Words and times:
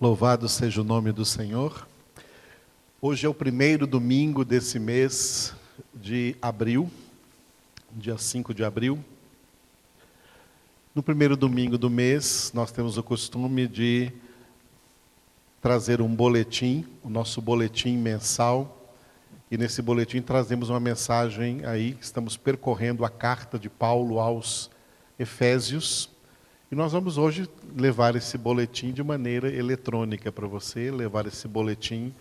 Louvado 0.00 0.48
seja 0.48 0.80
o 0.80 0.84
nome 0.84 1.10
do 1.10 1.24
Senhor. 1.24 1.84
Hoje 3.02 3.26
é 3.26 3.28
o 3.28 3.34
primeiro 3.34 3.84
domingo 3.84 4.44
desse 4.44 4.78
mês 4.78 5.52
de 5.92 6.36
abril, 6.40 6.88
dia 7.90 8.16
5 8.16 8.54
de 8.54 8.62
abril. 8.62 9.04
No 10.94 11.02
primeiro 11.02 11.36
domingo 11.36 11.76
do 11.76 11.90
mês, 11.90 12.52
nós 12.54 12.70
temos 12.70 12.96
o 12.96 13.02
costume 13.02 13.66
de 13.66 14.12
trazer 15.60 16.00
um 16.00 16.14
boletim, 16.14 16.86
o 17.02 17.10
nosso 17.10 17.42
boletim 17.42 17.96
mensal. 17.96 18.94
E 19.50 19.58
nesse 19.58 19.82
boletim 19.82 20.22
trazemos 20.22 20.70
uma 20.70 20.78
mensagem 20.78 21.66
aí, 21.66 21.98
estamos 22.00 22.36
percorrendo 22.36 23.04
a 23.04 23.10
carta 23.10 23.58
de 23.58 23.68
Paulo 23.68 24.20
aos 24.20 24.70
Efésios. 25.18 26.08
E 26.70 26.74
nós 26.74 26.92
vamos 26.92 27.16
hoje 27.16 27.48
levar 27.74 28.14
esse 28.14 28.36
boletim 28.36 28.92
de 28.92 29.02
maneira 29.02 29.50
eletrônica 29.50 30.30
para 30.30 30.46
você, 30.46 30.90
levar 30.90 31.26
esse 31.26 31.48
boletim. 31.48 32.12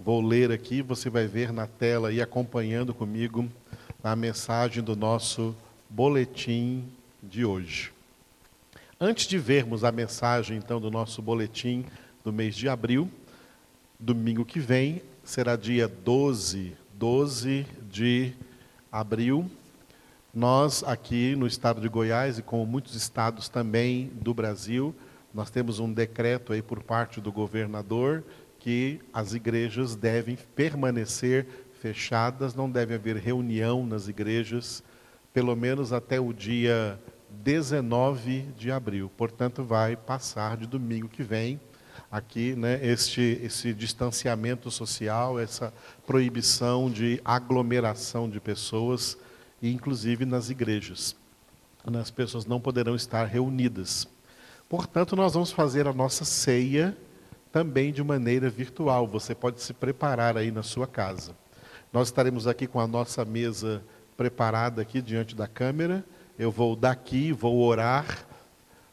Vou 0.00 0.22
ler 0.22 0.50
aqui, 0.50 0.80
você 0.80 1.10
vai 1.10 1.26
ver 1.26 1.52
na 1.52 1.66
tela 1.66 2.10
e 2.10 2.18
acompanhando 2.18 2.94
comigo 2.94 3.46
a 4.02 4.16
mensagem 4.16 4.82
do 4.82 4.96
nosso 4.96 5.54
boletim 5.90 6.84
de 7.22 7.44
hoje. 7.44 7.92
Antes 8.98 9.26
de 9.26 9.36
vermos 9.36 9.84
a 9.84 9.92
mensagem 9.92 10.56
então 10.56 10.80
do 10.80 10.90
nosso 10.90 11.20
boletim 11.20 11.84
do 12.24 12.32
mês 12.32 12.56
de 12.56 12.70
abril, 12.70 13.10
domingo 14.00 14.42
que 14.42 14.58
vem 14.58 15.02
será 15.22 15.54
dia 15.54 15.86
12, 15.86 16.74
12 16.94 17.66
de 17.90 18.32
abril, 18.90 19.50
nós, 20.34 20.82
aqui 20.84 21.36
no 21.36 21.46
estado 21.46 21.80
de 21.80 21.88
Goiás, 21.88 22.38
e 22.38 22.42
como 22.42 22.64
muitos 22.64 22.94
estados 22.94 23.50
também 23.50 24.10
do 24.14 24.32
Brasil, 24.32 24.94
nós 25.32 25.50
temos 25.50 25.78
um 25.78 25.92
decreto 25.92 26.54
aí 26.54 26.62
por 26.62 26.82
parte 26.82 27.20
do 27.20 27.30
governador 27.30 28.24
que 28.58 29.00
as 29.12 29.34
igrejas 29.34 29.94
devem 29.94 30.38
permanecer 30.54 31.46
fechadas, 31.80 32.54
não 32.54 32.70
deve 32.70 32.94
haver 32.94 33.16
reunião 33.16 33.84
nas 33.84 34.08
igrejas, 34.08 34.82
pelo 35.34 35.54
menos 35.54 35.92
até 35.92 36.18
o 36.18 36.32
dia 36.32 36.98
19 37.28 38.42
de 38.56 38.70
abril. 38.70 39.10
Portanto, 39.16 39.62
vai 39.64 39.96
passar 39.96 40.56
de 40.56 40.66
domingo 40.66 41.08
que 41.08 41.22
vem 41.22 41.60
aqui, 42.10 42.54
né, 42.54 42.78
este, 42.82 43.38
esse 43.42 43.74
distanciamento 43.74 44.70
social, 44.70 45.38
essa 45.38 45.74
proibição 46.06 46.90
de 46.90 47.20
aglomeração 47.22 48.30
de 48.30 48.40
pessoas 48.40 49.18
e 49.62 49.72
inclusive 49.72 50.26
nas 50.26 50.50
igrejas. 50.50 51.16
As 51.98 52.10
pessoas 52.10 52.44
não 52.44 52.60
poderão 52.60 52.94
estar 52.94 53.24
reunidas. 53.24 54.06
Portanto, 54.68 55.16
nós 55.16 55.34
vamos 55.34 55.52
fazer 55.52 55.86
a 55.86 55.92
nossa 55.92 56.24
ceia 56.24 56.96
também 57.52 57.92
de 57.92 58.02
maneira 58.02 58.50
virtual. 58.50 59.06
Você 59.06 59.34
pode 59.34 59.62
se 59.62 59.72
preparar 59.72 60.36
aí 60.36 60.50
na 60.50 60.62
sua 60.62 60.86
casa. 60.86 61.34
Nós 61.92 62.08
estaremos 62.08 62.46
aqui 62.46 62.66
com 62.66 62.80
a 62.80 62.86
nossa 62.86 63.24
mesa 63.24 63.82
preparada 64.16 64.82
aqui 64.82 65.00
diante 65.00 65.36
da 65.36 65.46
câmera. 65.46 66.04
Eu 66.38 66.50
vou 66.50 66.74
daqui, 66.74 67.32
vou 67.32 67.60
orar, 67.60 68.26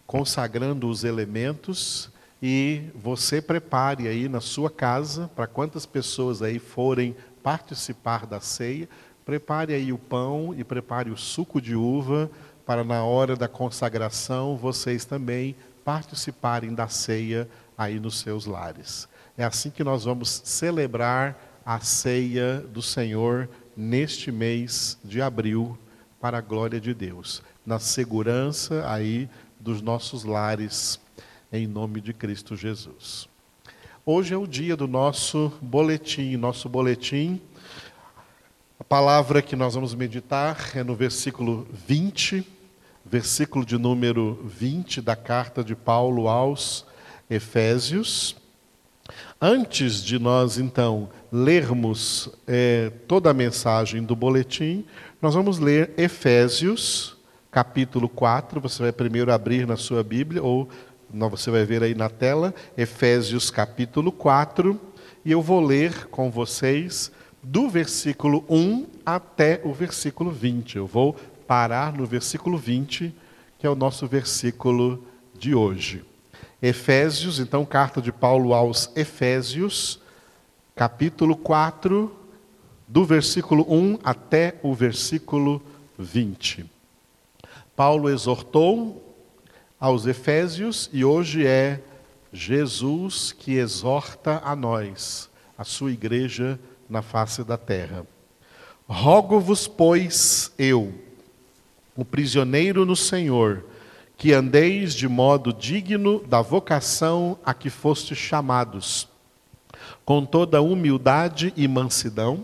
consagrando 0.06 0.90
os 0.90 1.04
elementos 1.04 2.12
e 2.42 2.84
você 2.96 3.42
prepare 3.42 4.08
aí 4.08 4.30
na 4.30 4.42
sua 4.42 4.70
casa 4.70 5.30
para 5.36 5.48
quantas 5.48 5.86
pessoas 5.86 6.42
aí 6.42 6.60
forem 6.60 7.16
participar 7.44 8.26
da 8.26 8.40
ceia, 8.40 8.88
Prepare 9.30 9.76
aí 9.76 9.94
o 9.94 9.98
pão 10.00 10.56
e 10.58 10.64
prepare 10.64 11.12
o 11.12 11.16
suco 11.16 11.62
de 11.62 11.76
uva 11.76 12.32
para 12.66 12.84
na 12.84 13.04
hora 13.04 13.36
da 13.36 13.48
consagração 13.48 14.58
vocês 14.58 15.06
também 15.06 15.56
participarem 15.86 16.74
da 16.74 16.88
ceia 16.88 17.48
aí 17.78 18.00
nos 18.00 18.18
seus 18.22 18.48
lares. 18.48 19.08
É 19.38 19.44
assim 19.44 19.70
que 19.70 19.84
nós 19.84 20.06
vamos 20.06 20.42
celebrar 20.44 21.62
a 21.64 21.80
ceia 21.80 22.58
do 22.74 22.82
Senhor 22.82 23.48
neste 23.78 24.32
mês 24.32 24.98
de 25.04 25.22
abril 25.22 25.78
para 26.20 26.40
a 26.40 26.42
glória 26.42 26.82
de 26.82 26.92
Deus, 26.92 27.44
na 27.64 27.78
segurança 27.78 28.84
aí 28.90 29.30
dos 29.60 29.80
nossos 29.80 30.24
lares 30.24 31.00
em 31.54 31.68
nome 31.68 32.02
de 32.02 32.16
Cristo 32.16 32.56
Jesus. 32.56 33.30
Hoje 34.04 34.34
é 34.34 34.38
o 34.38 34.48
dia 34.48 34.76
do 34.76 34.88
nosso 34.88 35.54
boletim, 35.62 36.36
nosso 36.36 36.68
boletim 36.68 37.40
palavra 38.90 39.44
que 39.44 39.56
nós 39.56 39.76
vamos 39.76 39.94
meditar 39.94 40.72
é 40.74 40.84
no 40.84 40.96
versículo 40.96 41.68
20, 41.86 42.44
versículo 43.06 43.64
de 43.64 43.78
número 43.78 44.44
20 44.46 45.00
da 45.00 45.16
carta 45.16 45.64
de 45.64 45.76
Paulo 45.76 46.28
aos 46.28 46.88
Efésios. 47.30 48.36
Antes 49.40 50.04
de 50.04 50.18
nós, 50.18 50.58
então, 50.58 51.08
lermos 51.32 52.30
é, 52.48 52.92
toda 53.08 53.30
a 53.30 53.34
mensagem 53.34 54.02
do 54.02 54.16
boletim, 54.16 54.84
nós 55.22 55.36
vamos 55.36 55.60
ler 55.60 55.92
Efésios, 55.96 57.16
capítulo 57.52 58.10
4. 58.10 58.60
Você 58.60 58.82
vai 58.82 58.92
primeiro 58.92 59.32
abrir 59.32 59.68
na 59.68 59.78
sua 59.78 60.04
Bíblia, 60.04 60.42
ou 60.42 60.68
você 61.30 61.52
vai 61.52 61.64
ver 61.64 61.84
aí 61.84 61.94
na 61.94 62.10
tela, 62.10 62.56
Efésios, 62.76 63.52
capítulo 63.52 64.12
4, 64.12 64.82
e 65.24 65.32
eu 65.32 65.44
vou 65.44 65.62
ler 65.64 66.08
com 66.08 66.32
vocês 66.32 67.12
do 67.42 67.70
versículo 67.70 68.44
1 68.50 68.86
até 69.06 69.62
o 69.64 69.74
versículo 69.74 70.32
20. 70.32 70.78
Eu 70.78 70.88
vou 70.88 71.16
parar 71.48 71.94
no 71.94 72.06
versículo 72.06 72.58
20, 72.58 73.14
que 73.58 73.66
é 73.66 73.70
o 73.70 73.76
nosso 73.76 74.08
versículo 74.08 75.04
de 75.38 75.56
hoje. 75.56 76.04
Efésios, 76.62 77.40
então, 77.40 77.66
carta 77.66 78.02
de 78.02 78.12
Paulo 78.12 78.54
aos 78.54 78.92
Efésios, 78.96 80.00
capítulo 80.76 81.36
4, 81.36 82.14
do 82.88 83.06
versículo 83.06 83.66
1 83.70 84.00
até 84.04 84.60
o 84.62 84.74
versículo 84.74 85.62
20. 85.98 86.66
Paulo 87.76 88.10
exortou 88.10 89.16
aos 89.80 90.06
Efésios 90.06 90.90
e 90.92 91.06
hoje 91.06 91.48
é 91.48 91.82
Jesus 92.34 93.32
que 93.32 93.54
exorta 93.54 94.42
a 94.44 94.56
nós, 94.56 95.30
a 95.58 95.64
sua 95.64 95.92
igreja 95.92 96.60
na 96.90 97.02
face 97.02 97.44
da 97.44 97.58
terra. 97.58 98.06
Rogo-vos, 98.88 99.68
pois, 99.68 100.52
eu, 100.58 100.94
o 101.96 102.04
prisioneiro 102.04 102.86
no 102.86 102.96
Senhor, 102.96 103.66
que 104.18 104.34
andeis 104.34 104.94
de 104.94 105.08
modo 105.08 105.54
digno 105.54 106.20
da 106.28 106.42
vocação 106.42 107.38
a 107.46 107.54
que 107.54 107.70
fostes 107.70 108.18
chamados, 108.18 109.08
com 110.04 110.26
toda 110.26 110.62
humildade 110.62 111.54
e 111.56 111.68
mansidão, 111.68 112.44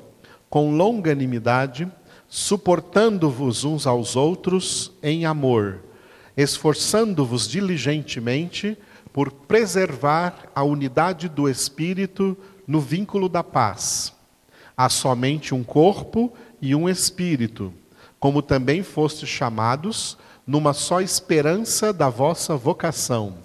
com 0.49 0.75
longanimidade, 0.75 1.91
suportando-vos 2.29 3.63
uns 3.63 3.85
aos 3.85 4.15
outros 4.15 4.91
em 5.01 5.25
amor, 5.25 5.81
esforçando-vos 6.37 7.47
diligentemente 7.47 8.77
por 9.11 9.31
preservar 9.31 10.51
a 10.53 10.63
unidade 10.63 11.27
do 11.27 11.49
Espírito 11.49 12.37
no 12.67 12.79
vínculo 12.79 13.27
da 13.27 13.43
paz. 13.43 14.14
Há 14.77 14.89
somente 14.89 15.55
um 15.55 15.63
corpo 15.63 16.33
e 16.61 16.75
um 16.75 16.89
espírito, 16.89 17.73
como 18.19 18.41
também 18.41 18.83
fostes 18.83 19.29
chamados, 19.29 20.17
numa 20.45 20.73
só 20.73 21.01
esperança 21.01 21.93
da 21.93 22.09
vossa 22.09 22.55
vocação. 22.55 23.37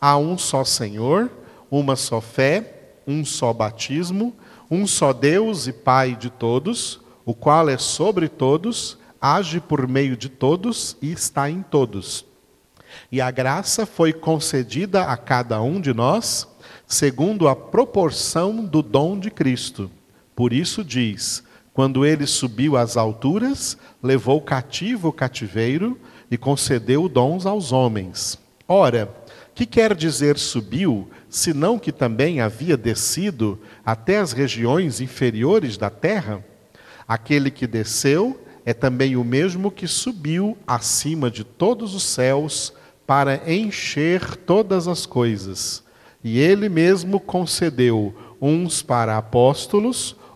Há 0.00 0.16
um 0.16 0.36
só 0.36 0.64
Senhor, 0.64 1.30
uma 1.70 1.96
só 1.96 2.20
fé, 2.20 2.92
um 3.06 3.24
só 3.24 3.52
batismo, 3.52 4.34
um 4.70 4.86
só 4.86 5.12
Deus 5.12 5.66
e 5.66 5.72
Pai 5.72 6.16
de 6.16 6.30
todos, 6.30 7.00
o 7.24 7.34
qual 7.34 7.68
é 7.68 7.78
sobre 7.78 8.28
todos, 8.28 8.98
age 9.20 9.60
por 9.60 9.88
meio 9.88 10.16
de 10.16 10.28
todos 10.28 10.96
e 11.00 11.12
está 11.12 11.48
em 11.48 11.62
todos. 11.62 12.26
E 13.10 13.20
a 13.20 13.30
graça 13.30 13.86
foi 13.86 14.12
concedida 14.12 15.04
a 15.04 15.16
cada 15.16 15.60
um 15.62 15.80
de 15.80 15.94
nós, 15.94 16.46
segundo 16.86 17.48
a 17.48 17.56
proporção 17.56 18.64
do 18.64 18.82
dom 18.82 19.18
de 19.18 19.30
Cristo. 19.30 19.90
Por 20.34 20.52
isso 20.52 20.84
diz: 20.84 21.42
quando 21.72 22.04
ele 22.04 22.26
subiu 22.26 22.76
às 22.76 22.96
alturas, 22.96 23.76
levou 24.02 24.40
cativo 24.40 25.08
o 25.08 25.12
cativeiro 25.12 25.98
e 26.30 26.36
concedeu 26.36 27.08
dons 27.08 27.46
aos 27.46 27.72
homens. 27.72 28.38
Ora, 28.66 29.12
que 29.54 29.66
quer 29.66 29.94
dizer 29.94 30.38
subiu, 30.38 31.08
senão 31.28 31.78
que 31.78 31.92
também 31.92 32.40
havia 32.40 32.76
descido 32.76 33.58
até 33.84 34.18
as 34.18 34.32
regiões 34.32 35.00
inferiores 35.00 35.76
da 35.76 35.90
terra? 35.90 36.44
Aquele 37.06 37.50
que 37.50 37.66
desceu 37.66 38.40
é 38.64 38.72
também 38.72 39.16
o 39.16 39.22
mesmo 39.22 39.70
que 39.70 39.86
subiu 39.86 40.56
acima 40.66 41.30
de 41.30 41.44
todos 41.44 41.94
os 41.94 42.02
céus 42.02 42.72
para 43.06 43.52
encher 43.52 44.36
todas 44.36 44.88
as 44.88 45.04
coisas. 45.04 45.84
E 46.22 46.38
ele 46.38 46.68
mesmo 46.68 47.20
concedeu 47.20 48.14
uns 48.40 48.80
para 48.80 49.18
apóstolos, 49.18 50.16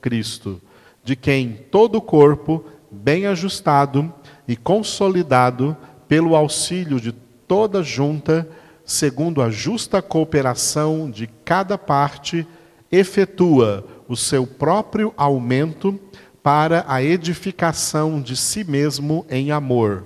Cristo, 0.00 0.60
de 1.04 1.14
quem 1.16 1.52
todo 1.70 1.96
o 1.96 2.02
corpo, 2.02 2.64
bem 2.90 3.26
ajustado 3.26 4.12
e 4.46 4.56
consolidado 4.56 5.76
pelo 6.08 6.34
auxílio 6.34 7.00
de 7.00 7.12
toda 7.46 7.82
junta, 7.82 8.48
segundo 8.84 9.40
a 9.40 9.50
justa 9.50 10.02
cooperação 10.02 11.10
de 11.10 11.28
cada 11.44 11.78
parte, 11.78 12.46
efetua 12.90 13.86
o 14.08 14.16
seu 14.16 14.46
próprio 14.46 15.14
aumento 15.16 15.98
para 16.42 16.84
a 16.88 17.02
edificação 17.02 18.20
de 18.20 18.36
si 18.36 18.64
mesmo 18.64 19.24
em 19.30 19.52
amor. 19.52 20.04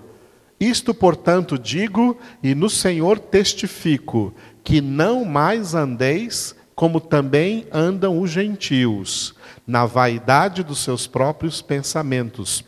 Isto, 0.58 0.94
portanto, 0.94 1.58
digo 1.58 2.16
e 2.42 2.54
no 2.54 2.68
Senhor 2.68 3.18
testifico, 3.18 4.34
que 4.62 4.80
não 4.80 5.24
mais 5.24 5.74
andeis 5.74 6.54
como 6.74 7.00
também 7.00 7.66
andam 7.72 8.20
os 8.20 8.30
gentios, 8.30 9.34
na 9.66 9.86
vaidade 9.86 10.62
dos 10.62 10.80
seus 10.80 11.06
próprios 11.06 11.62
pensamentos, 11.62 12.64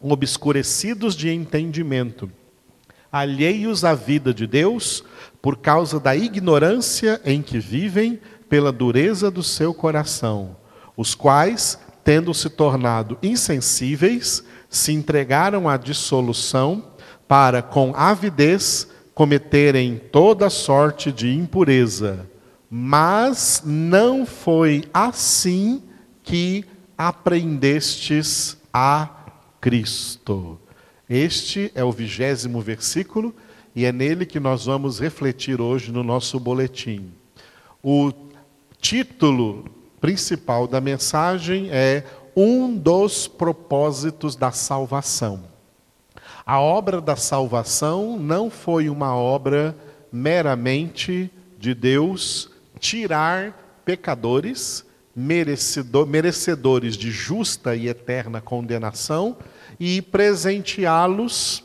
obscurecidos 0.00 1.14
de 1.14 1.30
entendimento, 1.30 2.30
alheios 3.10 3.84
à 3.84 3.94
vida 3.94 4.32
de 4.34 4.46
Deus, 4.46 5.02
por 5.40 5.56
causa 5.56 5.98
da 5.98 6.14
ignorância 6.14 7.20
em 7.24 7.42
que 7.42 7.58
vivem, 7.58 8.20
pela 8.48 8.72
dureza 8.72 9.30
do 9.30 9.42
seu 9.42 9.74
coração 9.74 10.56
os 10.98 11.14
quais, 11.14 11.78
tendo 12.02 12.34
se 12.34 12.50
tornado 12.50 13.16
insensíveis, 13.22 14.42
se 14.68 14.92
entregaram 14.92 15.68
à 15.68 15.76
dissolução 15.76 16.84
para, 17.28 17.62
com 17.62 17.94
avidez, 17.94 18.88
cometerem 19.14 19.96
toda 20.10 20.50
sorte 20.50 21.12
de 21.12 21.32
impureza. 21.32 22.28
Mas 22.70 23.62
não 23.64 24.26
foi 24.26 24.84
assim 24.92 25.82
que 26.22 26.64
aprendestes 26.96 28.56
a 28.72 29.08
Cristo. 29.60 30.58
Este 31.08 31.72
é 31.74 31.82
o 31.82 31.90
vigésimo 31.92 32.60
versículo 32.60 33.34
e 33.74 33.84
é 33.84 33.92
nele 33.92 34.26
que 34.26 34.38
nós 34.38 34.66
vamos 34.66 35.00
refletir 35.00 35.60
hoje 35.60 35.90
no 35.90 36.02
nosso 36.02 36.38
boletim. 36.38 37.10
O 37.82 38.12
título 38.80 39.64
principal 40.00 40.66
da 40.66 40.80
mensagem 40.80 41.68
é 41.70 42.04
um 42.36 42.76
dos 42.76 43.26
propósitos 43.26 44.36
da 44.36 44.52
salvação. 44.52 45.44
A 46.44 46.60
obra 46.60 47.00
da 47.00 47.16
salvação 47.16 48.18
não 48.18 48.50
foi 48.50 48.88
uma 48.88 49.14
obra 49.14 49.76
meramente 50.12 51.30
de 51.58 51.74
Deus 51.74 52.47
tirar 52.78 53.82
pecadores, 53.84 54.84
merecedores 55.14 56.96
de 56.96 57.10
justa 57.10 57.74
e 57.74 57.88
eterna 57.88 58.40
condenação, 58.40 59.36
e 59.78 60.00
presenteá-los 60.00 61.64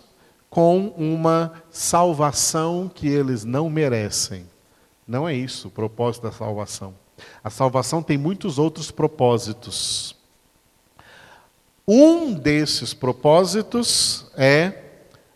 com 0.50 0.88
uma 0.90 1.64
salvação 1.72 2.92
que 2.94 3.08
eles 3.08 3.44
não 3.44 3.70
merecem. 3.70 4.46
Não 5.08 5.28
é 5.28 5.34
isso 5.34 5.68
o 5.68 5.72
propósito 5.72 6.24
da 6.24 6.32
salvação. 6.32 6.94
A 7.44 7.50
salvação 7.50 8.02
tem 8.02 8.18
muitos 8.18 8.58
outros 8.58 8.92
propósitos. 8.92 10.16
Um 11.88 12.34
desses 12.34 12.94
propósitos 12.94 14.28
é 14.36 14.84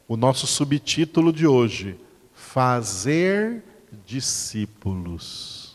o 0.07 0.15
nosso 0.15 0.47
subtítulo 0.47 1.33
de 1.33 1.45
hoje: 1.45 1.99
Fazer 2.33 3.63
discípulos. 4.05 5.66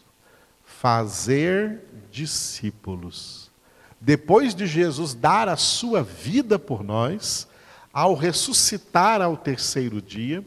Fazer 0.83 1.79
discípulos. 2.11 3.53
Depois 4.01 4.53
de 4.53 4.67
Jesus 4.67 5.15
dar 5.15 5.49
a 5.49 5.57
sua 5.57 6.03
vida 6.03 6.59
por 6.59 6.83
nós, 6.83 7.47
ao 7.93 8.17
ressuscitar 8.17 9.23
ao 9.23 9.37
terceiro 9.37 10.03
dia, 10.03 10.45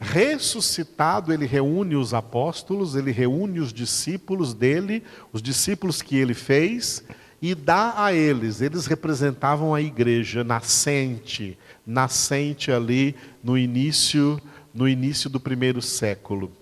Ressuscitado, 0.00 1.32
ele 1.32 1.44
reúne 1.44 1.96
os 1.96 2.14
apóstolos, 2.14 2.94
ele 2.94 3.10
reúne 3.10 3.58
os 3.58 3.72
discípulos 3.72 4.54
dele, 4.54 5.02
os 5.32 5.42
discípulos 5.42 6.00
que 6.00 6.16
ele 6.16 6.34
fez, 6.34 7.02
e 7.42 7.52
dá 7.54 7.94
a 7.96 8.12
eles. 8.12 8.60
Eles 8.60 8.86
representavam 8.86 9.74
a 9.74 9.80
igreja 9.80 10.44
nascente, 10.44 11.58
nascente 11.84 12.70
ali 12.70 13.16
no 13.42 13.58
início, 13.58 14.40
no 14.72 14.88
início 14.88 15.28
do 15.28 15.40
primeiro 15.40 15.82
século. 15.82 16.52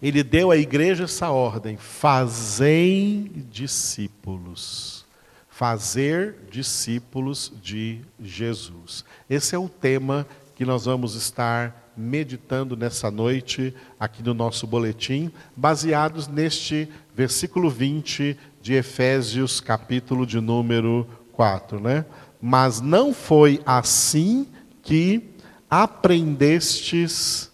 Ele 0.00 0.22
deu 0.22 0.50
à 0.50 0.56
igreja 0.56 1.04
essa 1.04 1.30
ordem: 1.30 1.76
fazei 1.76 3.30
discípulos. 3.50 5.04
Fazer 5.48 6.36
discípulos 6.50 7.50
de 7.62 8.02
Jesus. 8.20 9.04
Esse 9.28 9.54
é 9.54 9.58
o 9.58 9.68
tema 9.70 10.26
que 10.54 10.66
nós 10.66 10.84
vamos 10.84 11.14
estar 11.14 11.92
meditando 11.96 12.76
nessa 12.76 13.10
noite 13.10 13.74
aqui 13.98 14.22
no 14.22 14.34
nosso 14.34 14.66
boletim, 14.66 15.30
baseados 15.56 16.28
neste 16.28 16.88
versículo 17.14 17.70
20 17.70 18.36
de 18.60 18.74
Efésios, 18.74 19.60
capítulo 19.60 20.26
de 20.26 20.40
número 20.40 21.08
4, 21.32 21.80
né? 21.80 22.04
Mas 22.40 22.80
não 22.82 23.14
foi 23.14 23.62
assim 23.64 24.46
que 24.82 25.30
aprendestes 25.70 27.50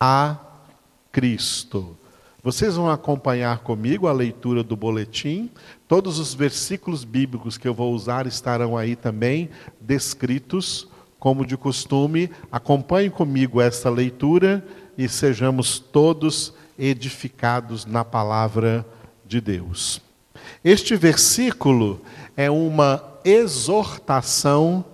a 0.00 0.43
Cristo. 1.14 1.96
Vocês 2.42 2.74
vão 2.74 2.90
acompanhar 2.90 3.60
comigo 3.60 4.08
a 4.08 4.12
leitura 4.12 4.64
do 4.64 4.74
boletim. 4.74 5.48
Todos 5.86 6.18
os 6.18 6.34
versículos 6.34 7.04
bíblicos 7.04 7.56
que 7.56 7.68
eu 7.68 7.72
vou 7.72 7.94
usar 7.94 8.26
estarão 8.26 8.76
aí 8.76 8.96
também 8.96 9.48
descritos 9.80 10.88
como 11.20 11.46
de 11.46 11.56
costume, 11.56 12.28
acompanhe 12.52 13.08
comigo 13.08 13.58
esta 13.58 13.88
leitura 13.88 14.62
e 14.98 15.08
sejamos 15.08 15.78
todos 15.78 16.52
edificados 16.78 17.86
na 17.86 18.04
palavra 18.04 18.84
de 19.24 19.40
Deus. 19.40 20.02
Este 20.62 20.96
versículo 20.96 22.02
é 22.36 22.50
uma 22.50 23.02
exortação 23.24 24.84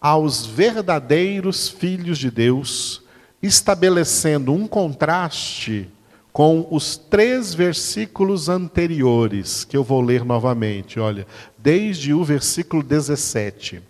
aos 0.00 0.46
verdadeiros 0.46 1.68
filhos 1.68 2.16
de 2.16 2.30
Deus, 2.30 3.03
estabelecendo 3.46 4.52
um 4.52 4.66
contraste 4.66 5.88
com 6.32 6.66
os 6.70 6.96
três 6.96 7.54
versículos 7.54 8.48
anteriores, 8.48 9.64
que 9.64 9.76
eu 9.76 9.84
vou 9.84 10.00
ler 10.00 10.24
novamente. 10.24 10.98
Olha, 10.98 11.26
desde 11.56 12.12
o 12.12 12.24
versículo 12.24 12.82
17. 12.82 13.80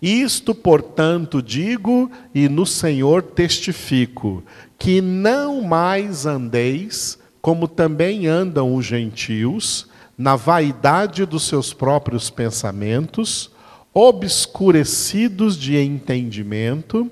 Isto, 0.00 0.54
portanto, 0.54 1.42
digo 1.42 2.10
e 2.34 2.48
no 2.48 2.66
Senhor 2.66 3.22
testifico, 3.22 4.42
que 4.78 5.00
não 5.00 5.62
mais 5.62 6.26
andeis 6.26 7.18
como 7.46 7.68
também 7.68 8.26
andam 8.26 8.74
os 8.74 8.84
gentios, 8.84 9.86
na 10.18 10.34
vaidade 10.34 11.24
dos 11.24 11.46
seus 11.46 11.72
próprios 11.72 12.28
pensamentos, 12.28 13.52
obscurecidos 13.94 15.56
de 15.56 15.76
entendimento, 15.76 17.08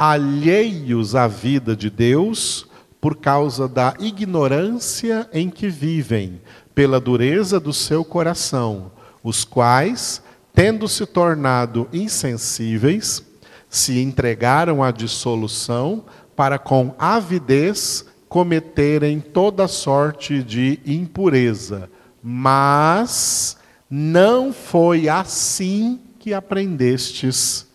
alheios 0.00 1.14
à 1.14 1.26
vida 1.28 1.76
de 1.76 1.90
Deus, 1.90 2.66
por 3.02 3.16
causa 3.16 3.68
da 3.68 3.94
ignorância 3.98 5.28
em 5.30 5.50
que 5.50 5.68
vivem, 5.68 6.40
pela 6.74 6.98
dureza 6.98 7.60
do 7.60 7.70
seu 7.70 8.02
coração, 8.02 8.92
os 9.22 9.44
quais 9.44 10.22
tendo 10.54 10.88
se 10.88 11.04
tornado 11.04 11.86
insensíveis, 11.92 13.22
se 13.68 14.00
entregaram 14.00 14.82
à 14.82 14.90
dissolução 14.90 16.06
para 16.34 16.58
com 16.58 16.94
avidez 16.98 18.06
cometerem 18.26 19.20
toda 19.20 19.68
sorte 19.68 20.42
de 20.42 20.80
impureza. 20.86 21.90
Mas 22.22 23.58
Não 23.90 24.52
foi 24.52 25.08
assim 25.08 26.00
que 26.20 26.32
aprendestes 26.32 27.66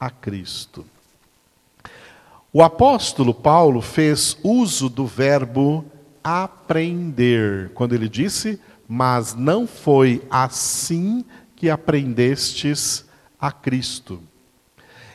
a 0.00 0.10
Cristo. 0.10 0.84
O 2.54 2.62
apóstolo 2.62 3.32
Paulo 3.32 3.80
fez 3.80 4.36
uso 4.42 4.90
do 4.90 5.06
verbo 5.06 5.86
aprender, 6.22 7.70
quando 7.70 7.94
ele 7.94 8.10
disse: 8.10 8.60
Mas 8.86 9.34
não 9.34 9.66
foi 9.66 10.22
assim 10.30 11.24
que 11.56 11.70
aprendestes 11.70 13.06
a 13.40 13.50
Cristo. 13.50 14.20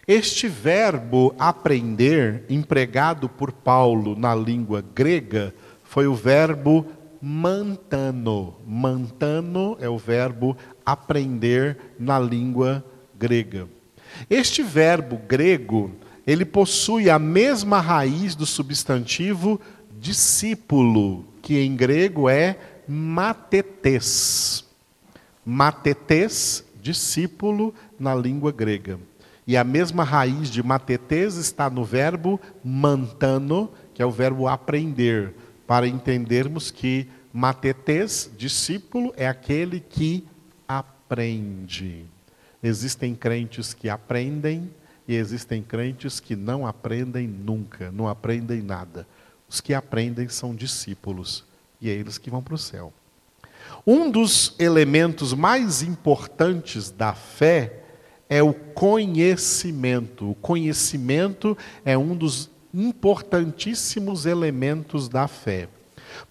Este 0.07 0.47
verbo 0.47 1.35
aprender, 1.37 2.43
empregado 2.49 3.29
por 3.29 3.51
Paulo 3.51 4.15
na 4.17 4.33
língua 4.33 4.83
grega, 4.95 5.53
foi 5.83 6.07
o 6.07 6.15
verbo 6.15 6.87
mantano. 7.21 8.55
Mantano 8.65 9.77
é 9.79 9.87
o 9.87 9.97
verbo 9.99 10.57
aprender 10.83 11.77
na 11.99 12.19
língua 12.19 12.83
grega. 13.15 13.67
Este 14.27 14.63
verbo 14.63 15.19
grego, 15.27 15.91
ele 16.27 16.43
possui 16.43 17.09
a 17.09 17.17
mesma 17.17 17.79
raiz 17.79 18.35
do 18.35 18.45
substantivo 18.45 19.61
discípulo, 19.97 21.23
que 21.41 21.57
em 21.57 21.73
grego 21.73 22.27
é 22.27 22.59
matetes. 22.85 24.65
Matetes, 25.45 26.65
discípulo 26.81 27.73
na 27.97 28.13
língua 28.13 28.51
grega. 28.51 28.99
E 29.47 29.55
a 29.55 29.63
mesma 29.63 30.03
raiz 30.03 30.49
de 30.49 30.61
matetes 30.61 31.35
está 31.35 31.69
no 31.69 31.85
verbo 31.85 32.37
mantano, 32.61 33.71
que 33.93 34.01
é 34.01 34.05
o 34.05 34.11
verbo 34.11 34.49
aprender, 34.49 35.33
para 35.65 35.87
entendermos 35.87 36.69
que 36.69 37.07
matetes, 37.31 38.29
discípulo, 38.37 39.13
é 39.15 39.25
aquele 39.25 39.79
que 39.79 40.27
aprende. 40.67 42.03
Existem 42.61 43.15
crentes 43.15 43.73
que 43.73 43.87
aprendem 43.87 44.69
e 45.07 45.15
existem 45.15 45.63
crentes 45.63 46.19
que 46.19 46.35
não 46.35 46.67
aprendem 46.67 47.27
nunca, 47.27 47.91
não 47.91 48.07
aprendem 48.07 48.61
nada. 48.61 49.07
Os 49.49 49.61
que 49.61 49.73
aprendem 49.73 50.27
são 50.27 50.53
discípulos 50.53 51.45
e 51.79 51.89
é 51.89 51.93
eles 51.93 52.17
que 52.17 52.29
vão 52.29 52.43
para 52.43 52.55
o 52.55 52.57
céu. 52.57 52.91
Um 53.85 54.09
dos 54.09 54.55
elementos 54.59 55.33
mais 55.33 55.81
importantes 55.81 56.89
da 56.89 57.13
fé 57.13 57.83
é 58.29 58.43
o 58.43 58.53
conhecimento. 58.53 60.31
O 60.31 60.35
conhecimento 60.35 61.57
é 61.85 61.97
um 61.97 62.15
dos 62.15 62.49
importantíssimos 62.73 64.25
elementos 64.25 65.07
da 65.07 65.27
fé. 65.27 65.69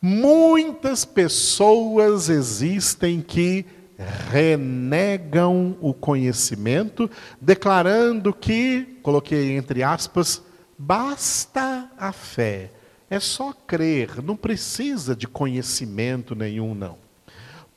Muitas 0.00 1.04
pessoas 1.04 2.28
existem 2.28 3.20
que 3.20 3.64
renegam 4.30 5.76
o 5.80 5.94
conhecimento, 5.94 7.10
declarando 7.40 8.32
que, 8.32 8.98
coloquei 9.02 9.56
entre 9.56 9.82
aspas, 9.82 10.42
basta 10.78 11.90
a 11.98 12.12
fé. 12.12 12.70
É 13.08 13.20
só 13.20 13.52
crer, 13.52 14.22
não 14.22 14.36
precisa 14.36 15.14
de 15.14 15.26
conhecimento 15.26 16.34
nenhum, 16.34 16.74
não. 16.74 16.98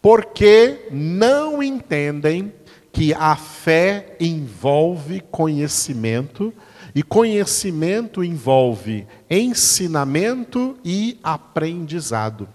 Porque 0.02 0.88
não 0.92 1.62
entendem 1.62 2.54
que 2.92 3.14
a 3.14 3.36
fé 3.36 4.16
envolve 4.20 5.22
conhecimento, 5.32 6.54
e 6.94 7.04
conhecimento 7.04 8.24
envolve 8.24 9.06
ensinamento 9.30 10.78
e 10.84 11.20
aprendizado. 11.24 12.50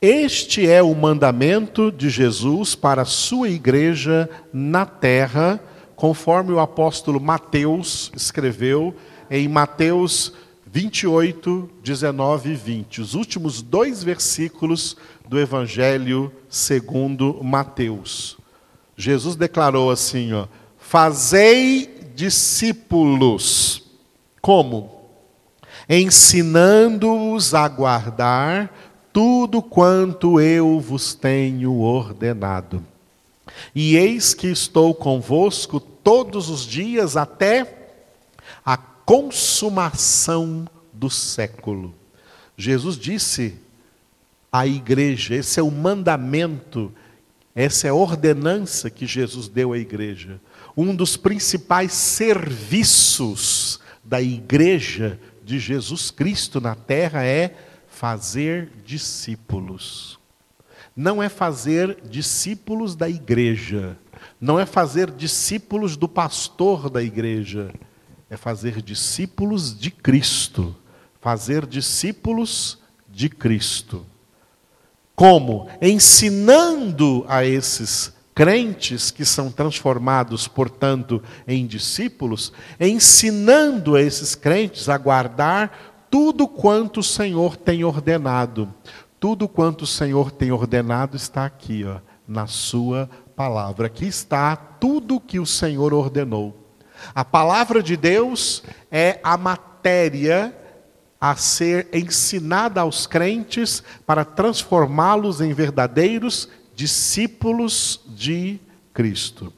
Este 0.00 0.68
é 0.68 0.82
o 0.82 0.94
mandamento 0.94 1.90
de 1.90 2.10
Jesus 2.10 2.74
para 2.74 3.02
a 3.02 3.06
sua 3.06 3.48
igreja 3.48 4.28
na 4.52 4.84
terra, 4.84 5.60
conforme 5.96 6.52
o 6.52 6.60
apóstolo 6.60 7.20
Mateus 7.20 8.10
escreveu 8.14 8.94
em 9.30 9.48
Mateus 9.48 10.32
28, 10.66 11.70
19 11.82 12.50
e 12.50 12.54
20, 12.54 13.00
os 13.00 13.14
últimos 13.14 13.62
dois 13.62 14.02
versículos 14.02 14.96
do 15.26 15.38
Evangelho 15.38 16.32
segundo 16.48 17.40
Mateus. 17.42 18.36
Jesus 18.96 19.36
declarou 19.36 19.90
assim: 19.90 20.32
ó, 20.32 20.46
Fazei 20.76 22.10
discípulos. 22.14 23.82
Como? 24.40 25.08
Ensinando-os 25.88 27.54
a 27.54 27.66
guardar 27.68 28.72
tudo 29.14 29.62
quanto 29.62 30.40
eu 30.40 30.80
vos 30.80 31.14
tenho 31.14 31.72
ordenado. 31.74 32.84
E 33.72 33.94
eis 33.94 34.34
que 34.34 34.48
estou 34.48 34.92
convosco 34.92 35.78
todos 35.78 36.50
os 36.50 36.66
dias 36.66 37.16
até 37.16 37.92
a 38.66 38.76
consumação 38.76 40.66
do 40.92 41.08
século. 41.08 41.94
Jesus 42.56 42.98
disse 42.98 43.54
à 44.50 44.66
igreja, 44.66 45.36
esse 45.36 45.60
é 45.60 45.62
o 45.62 45.70
mandamento, 45.70 46.92
essa 47.54 47.86
é 47.86 47.90
a 47.90 47.94
ordenança 47.94 48.90
que 48.90 49.06
Jesus 49.06 49.46
deu 49.46 49.72
à 49.72 49.78
igreja. 49.78 50.40
Um 50.76 50.92
dos 50.92 51.16
principais 51.16 51.92
serviços 51.92 53.78
da 54.02 54.20
igreja 54.20 55.20
de 55.44 55.60
Jesus 55.60 56.10
Cristo 56.10 56.60
na 56.60 56.74
terra 56.74 57.24
é 57.24 57.54
fazer 58.04 58.70
discípulos. 58.84 60.18
Não 60.94 61.22
é 61.22 61.30
fazer 61.30 62.02
discípulos 62.04 62.94
da 62.94 63.08
igreja, 63.08 63.96
não 64.38 64.60
é 64.60 64.66
fazer 64.66 65.10
discípulos 65.10 65.96
do 65.96 66.06
pastor 66.06 66.90
da 66.90 67.02
igreja, 67.02 67.72
é 68.28 68.36
fazer 68.36 68.82
discípulos 68.82 69.74
de 69.74 69.90
Cristo. 69.90 70.76
Fazer 71.18 71.64
discípulos 71.64 72.78
de 73.08 73.30
Cristo. 73.30 74.04
Como? 75.16 75.66
Ensinando 75.80 77.24
a 77.26 77.42
esses 77.42 78.12
crentes 78.34 79.10
que 79.10 79.24
são 79.24 79.50
transformados, 79.50 80.46
portanto, 80.46 81.22
em 81.48 81.66
discípulos, 81.66 82.52
ensinando 82.78 83.96
a 83.96 84.02
esses 84.02 84.34
crentes 84.34 84.90
a 84.90 84.98
guardar 84.98 85.93
tudo 86.14 86.46
quanto 86.46 87.00
o 87.00 87.02
Senhor 87.02 87.56
tem 87.56 87.82
ordenado. 87.82 88.72
Tudo 89.18 89.48
quanto 89.48 89.82
o 89.82 89.86
Senhor 89.86 90.30
tem 90.30 90.52
ordenado 90.52 91.16
está 91.16 91.44
aqui, 91.44 91.84
ó, 91.84 91.96
na 92.28 92.46
sua 92.46 93.10
palavra. 93.34 93.88
Aqui 93.88 94.06
está 94.06 94.54
tudo 94.54 95.18
que 95.18 95.40
o 95.40 95.44
Senhor 95.44 95.92
ordenou. 95.92 96.56
A 97.12 97.24
palavra 97.24 97.82
de 97.82 97.96
Deus 97.96 98.62
é 98.92 99.18
a 99.24 99.36
matéria 99.36 100.56
a 101.20 101.34
ser 101.34 101.88
ensinada 101.92 102.82
aos 102.82 103.08
crentes 103.08 103.82
para 104.06 104.24
transformá-los 104.24 105.40
em 105.40 105.52
verdadeiros 105.52 106.48
discípulos 106.76 108.00
de 108.06 108.60
Cristo. 108.92 109.52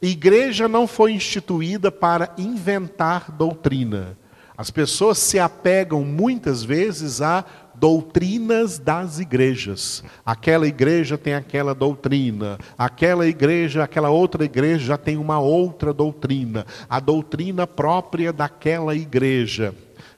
igreja 0.00 0.68
não 0.68 0.86
foi 0.86 1.10
instituída 1.10 1.90
para 1.90 2.32
inventar 2.38 3.32
doutrina. 3.32 4.16
As 4.56 4.70
pessoas 4.70 5.18
se 5.18 5.38
apegam 5.38 6.04
muitas 6.04 6.62
vezes 6.62 7.22
a 7.22 7.44
doutrinas 7.74 8.78
das 8.78 9.18
igrejas. 9.18 10.04
Aquela 10.24 10.68
igreja 10.68 11.16
tem 11.16 11.34
aquela 11.34 11.74
doutrina, 11.74 12.58
aquela 12.76 13.26
igreja, 13.26 13.82
aquela 13.82 14.10
outra 14.10 14.44
igreja 14.44 14.86
já 14.86 14.98
tem 14.98 15.16
uma 15.16 15.40
outra 15.40 15.92
doutrina, 15.92 16.66
a 16.88 17.00
doutrina 17.00 17.66
própria 17.66 18.32
daquela 18.32 18.94
igreja. 18.94 19.74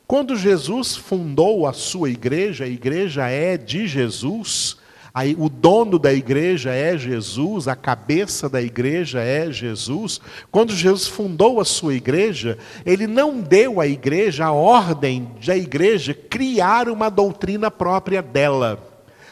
Quando 0.07 0.37
Jesus 0.37 0.95
fundou 0.95 1.67
a 1.67 1.73
sua 1.73 2.11
igreja, 2.11 2.65
a 2.65 2.69
igreja 2.69 3.29
é 3.29 3.57
de 3.57 3.87
Jesus, 3.87 4.77
Aí, 5.17 5.37
o 5.39 5.49
dono 5.49 5.97
da 5.97 6.13
igreja 6.13 6.73
é 6.73 6.99
Jesus, 6.99 7.69
a 7.69 7.77
cabeça 7.77 8.49
da 8.49 8.61
igreja 8.61 9.21
é 9.21 9.49
Jesus. 9.53 10.21
Quando 10.51 10.75
Jesus 10.75 11.07
fundou 11.07 11.61
a 11.61 11.65
sua 11.65 11.95
igreja, 11.95 12.59
ele 12.85 13.07
não 13.07 13.41
deu 13.41 13.81
à 13.81 13.87
igreja 13.87 14.47
a 14.47 14.53
ordem 14.53 15.31
da 15.47 15.57
igreja 15.57 16.13
criar 16.13 16.89
uma 16.89 17.09
doutrina 17.09 17.71
própria 17.71 18.21
dela. 18.21 18.77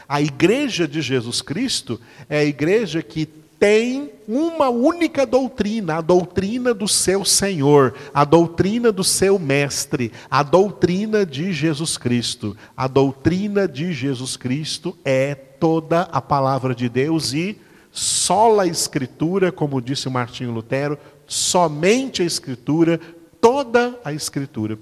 A 0.07 0.21
igreja 0.21 0.87
de 0.87 1.01
Jesus 1.01 1.41
Cristo 1.41 1.99
é 2.29 2.39
a 2.39 2.45
igreja 2.45 3.01
que 3.01 3.25
tem 3.59 4.09
uma 4.27 4.69
única 4.69 5.25
doutrina, 5.25 5.95
a 5.95 6.01
doutrina 6.01 6.73
do 6.73 6.87
seu 6.87 7.25
Senhor, 7.25 7.93
a 8.13 8.23
doutrina 8.23 8.91
do 8.91 9.03
seu 9.03 9.37
Mestre, 9.37 10.11
a 10.29 10.43
doutrina 10.43 11.25
de 11.25 11.51
Jesus 11.51 11.97
Cristo. 11.97 12.55
A 12.75 12.87
doutrina 12.87 13.67
de 13.67 13.91
Jesus 13.93 14.37
Cristo 14.37 14.97
é 15.03 15.35
toda 15.63 16.01
a 16.11 16.21
palavra 16.21 16.75
de 16.75 16.89
Deus 16.89 17.31
e 17.31 17.57
sola 17.89 18.63
a 18.63 18.67
Escritura, 18.67 19.49
como 19.49 19.81
disse 19.81 20.09
Martinho 20.09 20.51
Lutero, 20.51 20.99
somente 21.25 22.21
a 22.21 22.25
Escritura, 22.25 22.99
toda 23.39 23.97
a 24.03 24.11
Escritura. 24.11 24.77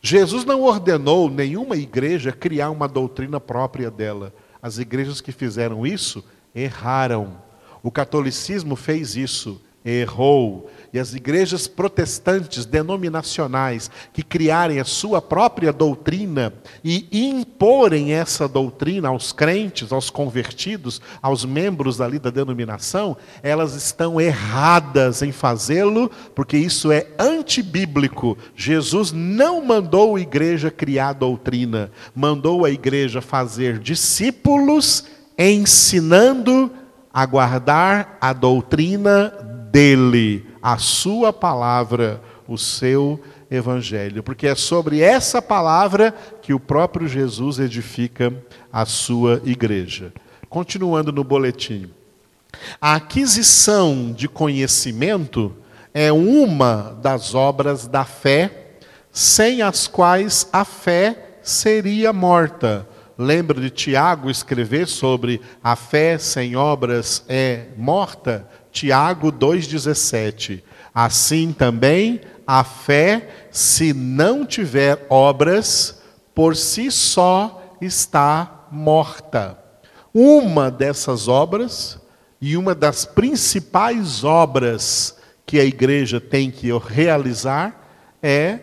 Jesus 0.00 0.46
não 0.46 0.62
ordenou 0.62 1.28
nenhuma 1.28 1.76
igreja 1.76 2.32
criar 2.32 2.70
uma 2.70 2.88
doutrina 2.88 3.38
própria 3.38 3.90
dela. 3.90 4.32
As 4.62 4.78
igrejas 4.78 5.20
que 5.20 5.30
fizeram 5.30 5.86
isso 5.86 6.24
erraram. 6.54 7.36
O 7.82 7.90
catolicismo 7.90 8.76
fez 8.76 9.16
isso, 9.16 9.60
errou. 9.84 10.70
E 10.92 10.98
as 10.98 11.12
igrejas 11.12 11.66
protestantes 11.66 12.64
denominacionais 12.64 13.90
que 14.12 14.22
criarem 14.22 14.78
a 14.78 14.84
sua 14.84 15.20
própria 15.20 15.72
doutrina 15.72 16.54
e 16.84 17.08
imporem 17.10 18.12
essa 18.12 18.46
doutrina 18.48 19.08
aos 19.08 19.32
crentes, 19.32 19.92
aos 19.92 20.08
convertidos, 20.08 21.02
aos 21.20 21.44
membros 21.44 22.00
ali 22.00 22.18
da 22.18 22.30
denominação, 22.30 23.16
elas 23.42 23.74
estão 23.74 24.20
erradas 24.20 25.20
em 25.20 25.32
fazê-lo, 25.32 26.10
porque 26.32 26.56
isso 26.56 26.92
é 26.92 27.08
antibíblico. 27.18 28.38
Jesus 28.54 29.10
não 29.10 29.64
mandou 29.64 30.14
a 30.14 30.20
igreja 30.20 30.70
criar 30.70 31.12
doutrina, 31.12 31.90
mandou 32.14 32.64
a 32.64 32.70
igreja 32.70 33.20
fazer 33.20 33.80
discípulos 33.80 35.06
ensinando 35.36 36.70
a 37.12 37.26
guardar 37.26 38.16
a 38.20 38.32
doutrina 38.32 39.53
dele, 39.74 40.46
a 40.62 40.78
sua 40.78 41.32
palavra, 41.32 42.22
o 42.46 42.56
seu 42.56 43.20
evangelho, 43.50 44.22
porque 44.22 44.46
é 44.46 44.54
sobre 44.54 45.00
essa 45.00 45.42
palavra 45.42 46.14
que 46.40 46.54
o 46.54 46.60
próprio 46.60 47.08
Jesus 47.08 47.58
edifica 47.58 48.32
a 48.72 48.86
sua 48.86 49.42
igreja. 49.44 50.12
Continuando 50.48 51.10
no 51.10 51.24
boletim. 51.24 51.90
A 52.80 52.94
aquisição 52.94 54.12
de 54.12 54.28
conhecimento 54.28 55.52
é 55.92 56.12
uma 56.12 56.96
das 57.02 57.34
obras 57.34 57.88
da 57.88 58.04
fé, 58.04 58.76
sem 59.10 59.60
as 59.60 59.88
quais 59.88 60.48
a 60.52 60.64
fé 60.64 61.38
seria 61.42 62.12
morta. 62.12 62.88
Lembra 63.18 63.60
de 63.60 63.70
Tiago 63.70 64.30
escrever 64.30 64.86
sobre 64.86 65.40
a 65.62 65.74
fé 65.74 66.16
sem 66.16 66.54
obras 66.54 67.24
é 67.28 67.66
morta? 67.76 68.48
Tiago 68.74 69.32
2,17. 69.32 70.60
Assim 70.92 71.52
também 71.52 72.20
a 72.44 72.64
fé, 72.64 73.46
se 73.50 73.94
não 73.94 74.44
tiver 74.44 75.06
obras, 75.08 76.02
por 76.34 76.56
si 76.56 76.90
só 76.90 77.76
está 77.80 78.66
morta. 78.70 79.56
Uma 80.12 80.70
dessas 80.70 81.28
obras, 81.28 82.00
e 82.40 82.56
uma 82.56 82.74
das 82.74 83.04
principais 83.04 84.24
obras 84.24 85.16
que 85.46 85.58
a 85.58 85.64
igreja 85.64 86.20
tem 86.20 86.50
que 86.50 86.68
realizar, 86.76 87.88
é 88.20 88.58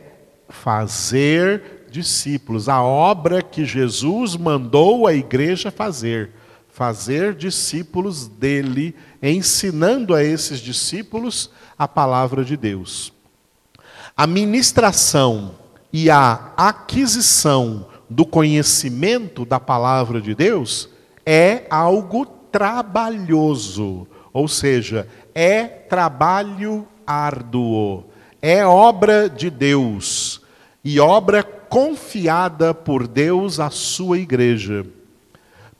fazer 0.49 1.87
discípulos. 1.89 2.67
A 2.67 2.83
obra 2.83 3.41
que 3.41 3.63
Jesus 3.63 4.35
mandou 4.35 5.07
a 5.07 5.13
igreja 5.13 5.71
fazer 5.71 6.31
fazer 6.71 7.35
discípulos 7.35 8.27
dele, 8.27 8.95
ensinando 9.21 10.15
a 10.15 10.23
esses 10.23 10.59
discípulos 10.59 11.49
a 11.77 11.87
palavra 11.87 12.43
de 12.43 12.55
Deus. 12.55 13.13
A 14.15 14.25
ministração 14.25 15.55
e 15.91 16.09
a 16.09 16.53
aquisição 16.55 17.87
do 18.09 18.25
conhecimento 18.25 19.45
da 19.45 19.59
palavra 19.59 20.21
de 20.21 20.33
Deus 20.33 20.89
é 21.25 21.65
algo 21.69 22.25
trabalhoso, 22.25 24.07
ou 24.33 24.47
seja, 24.47 25.07
é 25.33 25.63
trabalho 25.63 26.87
árduo, 27.05 28.05
é 28.41 28.65
obra 28.65 29.29
de 29.29 29.49
Deus 29.49 30.41
e 30.83 30.99
obra 30.99 31.43
confiada 31.43 32.73
por 32.73 33.07
Deus 33.07 33.59
à 33.59 33.69
sua 33.69 34.17
igreja. 34.17 34.85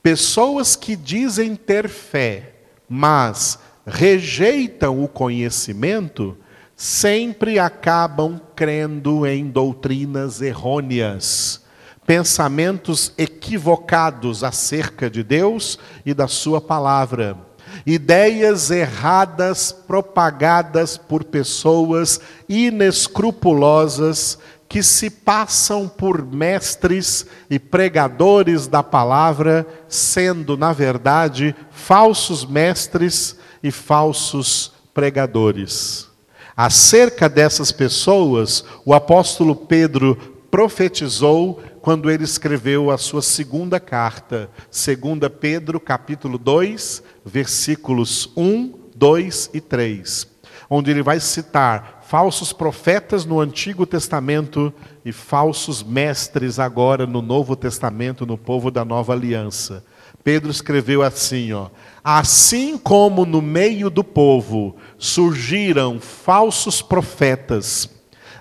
Pessoas 0.02 0.74
que 0.74 0.96
dizem 0.96 1.54
ter 1.54 1.88
fé, 1.88 2.54
mas 2.88 3.58
rejeitam 3.86 5.02
o 5.02 5.06
conhecimento, 5.06 6.36
sempre 6.74 7.60
acabam 7.60 8.40
crendo 8.56 9.24
em 9.24 9.48
doutrinas 9.48 10.42
errôneas, 10.42 11.62
pensamentos 12.04 13.12
equivocados 13.16 14.42
acerca 14.42 15.08
de 15.08 15.22
Deus 15.22 15.78
e 16.04 16.12
da 16.12 16.26
Sua 16.26 16.60
palavra, 16.60 17.38
ideias 17.86 18.72
erradas 18.72 19.70
propagadas 19.70 20.98
por 20.98 21.22
pessoas 21.22 22.20
inescrupulosas 22.48 24.36
que 24.72 24.82
se 24.82 25.10
passam 25.10 25.86
por 25.86 26.24
mestres 26.24 27.26
e 27.50 27.58
pregadores 27.58 28.66
da 28.66 28.82
palavra, 28.82 29.66
sendo, 29.86 30.56
na 30.56 30.72
verdade, 30.72 31.54
falsos 31.70 32.46
mestres 32.46 33.36
e 33.62 33.70
falsos 33.70 34.72
pregadores. 34.94 36.08
Acerca 36.56 37.28
dessas 37.28 37.70
pessoas, 37.70 38.64
o 38.82 38.94
apóstolo 38.94 39.54
Pedro 39.54 40.16
profetizou 40.50 41.62
quando 41.82 42.10
ele 42.10 42.24
escreveu 42.24 42.90
a 42.90 42.96
sua 42.96 43.20
segunda 43.20 43.78
carta, 43.78 44.48
2 44.70 45.30
Pedro, 45.38 45.78
capítulo 45.78 46.38
2, 46.38 47.02
versículos 47.26 48.32
1, 48.34 48.72
2 48.96 49.50
e 49.52 49.60
3, 49.60 50.31
onde 50.74 50.90
ele 50.90 51.02
vai 51.02 51.20
citar 51.20 52.00
falsos 52.08 52.50
profetas 52.50 53.26
no 53.26 53.38
Antigo 53.40 53.84
Testamento 53.84 54.72
e 55.04 55.12
falsos 55.12 55.82
mestres 55.82 56.58
agora 56.58 57.06
no 57.06 57.20
Novo 57.20 57.54
Testamento, 57.54 58.24
no 58.24 58.38
povo 58.38 58.70
da 58.70 58.82
nova 58.82 59.12
aliança. 59.12 59.84
Pedro 60.24 60.50
escreveu 60.50 61.02
assim, 61.02 61.52
ó: 61.52 61.68
Assim 62.02 62.78
como 62.78 63.26
no 63.26 63.42
meio 63.42 63.90
do 63.90 64.02
povo 64.02 64.74
surgiram 64.96 66.00
falsos 66.00 66.80
profetas, 66.80 67.90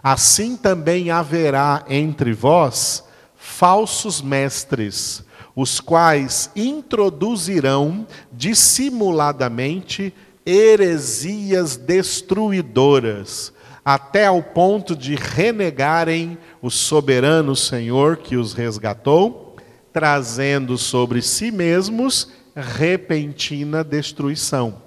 assim 0.02 0.56
também 0.56 1.12
haverá 1.12 1.84
entre 1.90 2.32
vós 2.32 3.04
falsos 3.36 4.22
mestres, 4.22 5.22
os 5.54 5.82
quais 5.82 6.50
introduzirão 6.56 8.08
dissimuladamente 8.32 10.14
heresias 10.46 11.78
destruidoras 11.78 13.54
até 13.84 14.28
ao 14.28 14.42
ponto 14.44 14.96
de 14.96 15.16
renegarem 15.16 16.38
o 16.62 16.70
soberano 16.70 17.56
Senhor 17.56 18.18
que 18.18 18.38
os 18.38 18.54
resgatou, 18.54 19.56
trazendo 19.92 20.78
sobre 20.78 21.22
si 21.22 21.52
mesmos 21.52 22.32
repentina 22.56 23.84
destruição. 23.84 24.82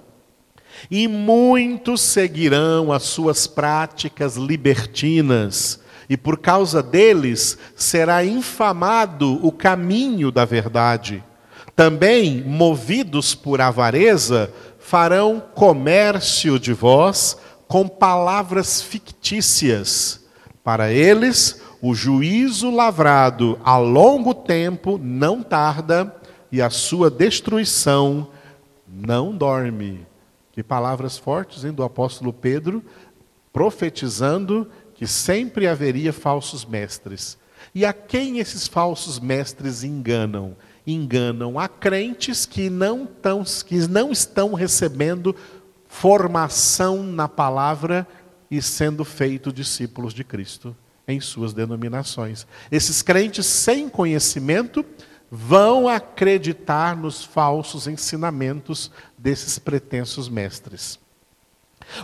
E 0.89 1.07
muitos 1.07 2.01
seguirão 2.01 2.91
as 2.91 3.03
suas 3.03 3.47
práticas 3.47 4.35
libertinas, 4.35 5.81
e 6.07 6.15
por 6.15 6.37
causa 6.37 6.83
deles 6.83 7.57
será 7.75 8.23
infamado 8.23 9.45
o 9.45 9.51
caminho 9.51 10.31
da 10.31 10.45
verdade. 10.45 11.23
Também, 11.75 12.41
movidos 12.43 13.35
por 13.35 13.59
avareza, 13.59 14.53
farão 14.85 15.41
comércio 15.55 16.59
de 16.59 16.71
vós, 16.71 17.35
com 17.67 17.87
palavras 17.87 18.83
fictícias. 18.83 20.23
Para 20.63 20.91
eles, 20.91 21.59
o 21.81 21.95
juízo 21.95 22.69
lavrado 22.69 23.59
a 23.63 23.79
longo 23.79 24.31
tempo 24.31 24.99
não 25.01 25.41
tarda 25.41 26.15
e 26.51 26.61
a 26.61 26.69
sua 26.69 27.09
destruição 27.09 28.27
não 28.87 29.35
dorme. 29.35 30.05
Que 30.51 30.61
palavras 30.61 31.17
fortes 31.17 31.63
hein, 31.65 31.71
do 31.71 31.81
apóstolo 31.81 32.31
Pedro, 32.31 32.83
profetizando 33.51 34.69
que 34.93 35.07
sempre 35.07 35.67
haveria 35.67 36.13
falsos 36.13 36.63
mestres. 36.63 37.39
E 37.73 37.83
a 37.83 37.91
quem 37.91 38.37
esses 38.37 38.67
falsos 38.67 39.19
mestres 39.19 39.83
enganam? 39.83 40.55
Enganam 40.85 41.59
a 41.59 41.67
crentes 41.67 42.45
que 42.45 42.69
não, 42.69 43.05
tão, 43.05 43.43
que 43.43 43.87
não 43.87 44.11
estão 44.11 44.53
recebendo 44.53 45.35
formação 45.87 47.01
na 47.01 47.27
palavra 47.27 48.07
e 48.49 48.61
sendo 48.61 49.03
feito 49.03 49.51
discípulos 49.51 50.13
de 50.13 50.23
Cristo 50.23 50.75
em 51.07 51.19
suas 51.19 51.53
denominações. 51.53 52.45
Esses 52.71 53.01
crentes 53.01 53.45
sem 53.45 53.89
conhecimento 53.89 54.85
vão 55.29 55.87
acreditar 55.87 56.95
nos 56.95 57.23
falsos 57.23 57.87
ensinamentos 57.87 58.91
desses 59.17 59.59
pretensos 59.59 60.29
mestres. 60.29 60.99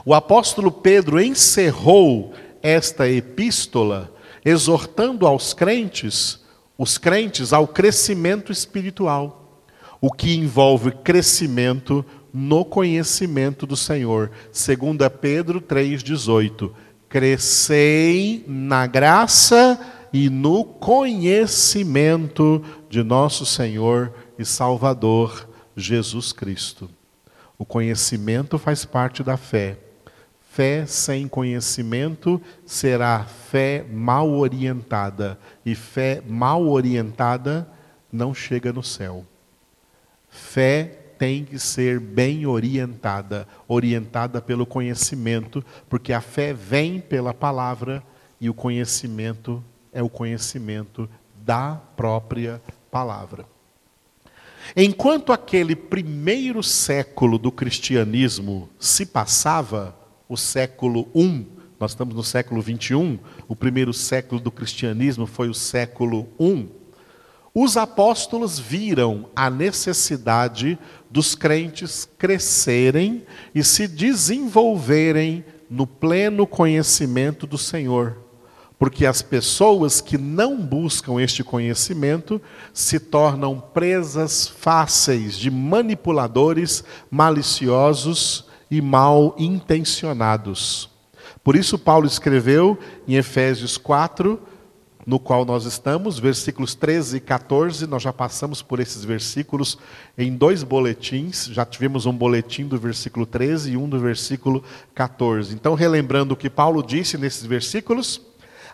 O 0.05 0.13
apóstolo 0.13 0.71
Pedro 0.71 1.21
encerrou 1.21 2.33
esta 2.61 3.09
epístola 3.09 4.13
exortando 4.43 5.25
aos 5.25 5.53
crentes, 5.53 6.40
os 6.81 6.97
crentes 6.97 7.53
ao 7.53 7.67
crescimento 7.67 8.51
espiritual, 8.51 9.61
o 10.01 10.11
que 10.11 10.35
envolve 10.35 10.89
crescimento 10.89 12.03
no 12.33 12.65
conhecimento 12.65 13.67
do 13.67 13.77
Senhor. 13.77 14.31
2 14.45 14.97
Pedro 15.21 15.61
3,18. 15.61 16.71
Crescei 17.07 18.43
na 18.47 18.87
graça 18.87 19.79
e 20.11 20.27
no 20.27 20.65
conhecimento 20.65 22.63
de 22.89 23.03
nosso 23.03 23.45
Senhor 23.45 24.11
e 24.39 24.43
Salvador 24.43 25.47
Jesus 25.77 26.33
Cristo. 26.33 26.89
O 27.59 27.63
conhecimento 27.63 28.57
faz 28.57 28.85
parte 28.85 29.21
da 29.21 29.37
fé. 29.37 29.77
Fé 30.53 30.85
sem 30.85 31.29
conhecimento 31.29 32.41
será 32.65 33.23
fé 33.23 33.85
mal 33.89 34.29
orientada, 34.29 35.39
e 35.65 35.73
fé 35.73 36.21
mal 36.27 36.67
orientada 36.67 37.65
não 38.11 38.33
chega 38.33 38.73
no 38.73 38.83
céu. 38.83 39.25
Fé 40.29 41.13
tem 41.17 41.45
que 41.45 41.57
ser 41.57 42.01
bem 42.01 42.45
orientada, 42.45 43.47
orientada 43.65 44.41
pelo 44.41 44.65
conhecimento, 44.65 45.63
porque 45.87 46.11
a 46.11 46.19
fé 46.19 46.51
vem 46.51 46.99
pela 46.99 47.33
palavra 47.33 48.03
e 48.37 48.49
o 48.49 48.53
conhecimento 48.53 49.63
é 49.93 50.03
o 50.03 50.09
conhecimento 50.09 51.09
da 51.45 51.75
própria 51.95 52.61
palavra. 52.91 53.45
Enquanto 54.75 55.31
aquele 55.31 55.77
primeiro 55.77 56.61
século 56.61 57.37
do 57.37 57.53
cristianismo 57.53 58.69
se 58.77 59.05
passava, 59.05 60.00
o 60.31 60.37
século 60.37 61.09
I, 61.13 61.45
nós 61.77 61.91
estamos 61.91 62.15
no 62.15 62.23
século 62.23 62.61
21, 62.61 63.19
o 63.49 63.55
primeiro 63.55 63.91
século 63.91 64.39
do 64.39 64.49
cristianismo 64.49 65.27
foi 65.27 65.49
o 65.49 65.53
século 65.53 66.25
I, 66.39 66.69
os 67.53 67.75
apóstolos 67.75 68.57
viram 68.57 69.29
a 69.35 69.49
necessidade 69.49 70.79
dos 71.09 71.35
crentes 71.35 72.07
crescerem 72.17 73.25
e 73.53 73.61
se 73.61 73.89
desenvolverem 73.89 75.43
no 75.69 75.85
pleno 75.85 76.47
conhecimento 76.47 77.45
do 77.45 77.57
Senhor. 77.57 78.17
Porque 78.79 79.05
as 79.05 79.21
pessoas 79.21 79.99
que 79.99 80.17
não 80.17 80.55
buscam 80.65 81.21
este 81.21 81.43
conhecimento 81.43 82.41
se 82.73 83.01
tornam 83.01 83.59
presas 83.59 84.47
fáceis 84.47 85.37
de 85.37 85.51
manipuladores 85.51 86.85
maliciosos 87.11 88.49
e 88.71 88.81
mal 88.81 89.35
intencionados. 89.37 90.89
Por 91.43 91.57
isso, 91.57 91.77
Paulo 91.77 92.07
escreveu 92.07 92.79
em 93.05 93.15
Efésios 93.15 93.77
4, 93.77 94.39
no 95.05 95.19
qual 95.19 95.43
nós 95.43 95.65
estamos, 95.65 96.19
versículos 96.19 96.75
13 96.75 97.17
e 97.17 97.19
14, 97.19 97.87
nós 97.87 98.03
já 98.03 98.13
passamos 98.13 98.61
por 98.61 98.79
esses 98.79 99.03
versículos 99.03 99.77
em 100.17 100.35
dois 100.35 100.63
boletins, 100.63 101.47
já 101.47 101.65
tivemos 101.65 102.05
um 102.05 102.13
boletim 102.13 102.67
do 102.67 102.77
versículo 102.77 103.25
13 103.25 103.71
e 103.71 103.77
um 103.77 103.89
do 103.89 103.99
versículo 103.99 104.63
14. 104.93 105.53
Então, 105.53 105.73
relembrando 105.73 106.33
o 106.33 106.37
que 106.37 106.49
Paulo 106.49 106.83
disse 106.83 107.17
nesses 107.17 107.45
versículos, 107.45 108.21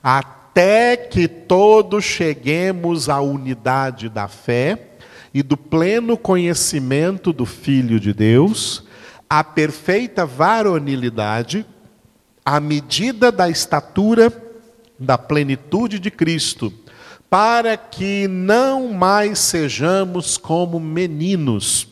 até 0.03 0.97
que 0.97 1.27
todos 1.27 2.03
cheguemos 2.03 3.09
à 3.09 3.21
unidade 3.21 4.09
da 4.09 4.27
fé 4.27 4.89
e 5.33 5.41
do 5.41 5.55
pleno 5.55 6.17
conhecimento 6.17 7.31
do 7.31 7.45
Filho 7.45 7.99
de 7.99 8.13
Deus, 8.13 8.86
à 9.29 9.43
perfeita 9.43 10.25
varonilidade, 10.25 11.65
à 12.45 12.59
medida 12.59 13.31
da 13.31 13.49
estatura 13.49 14.31
da 14.99 15.17
plenitude 15.17 15.99
de 15.99 16.09
Cristo, 16.09 16.73
para 17.29 17.75
que 17.75 18.27
não 18.27 18.93
mais 18.93 19.39
sejamos 19.39 20.37
como 20.37 20.79
meninos, 20.79 21.87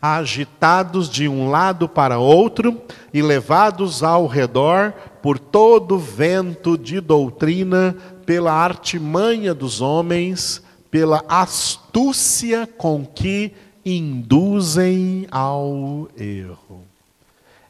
agitados 0.00 1.10
de 1.10 1.28
um 1.28 1.50
lado 1.50 1.88
para 1.88 2.18
outro 2.18 2.82
e 3.12 3.20
levados 3.20 4.02
ao 4.02 4.26
redor 4.26 4.92
por 5.22 5.38
todo 5.38 5.98
vento 5.98 6.78
de 6.78 7.00
doutrina, 7.00 7.94
pela 8.24 8.52
artimanha 8.52 9.52
dos 9.52 9.82
homens, 9.82 10.62
pela 10.90 11.22
astúcia 11.28 12.66
com 12.78 13.04
que 13.04 13.52
induzem 13.84 15.26
ao 15.30 16.08
erro. 16.16 16.82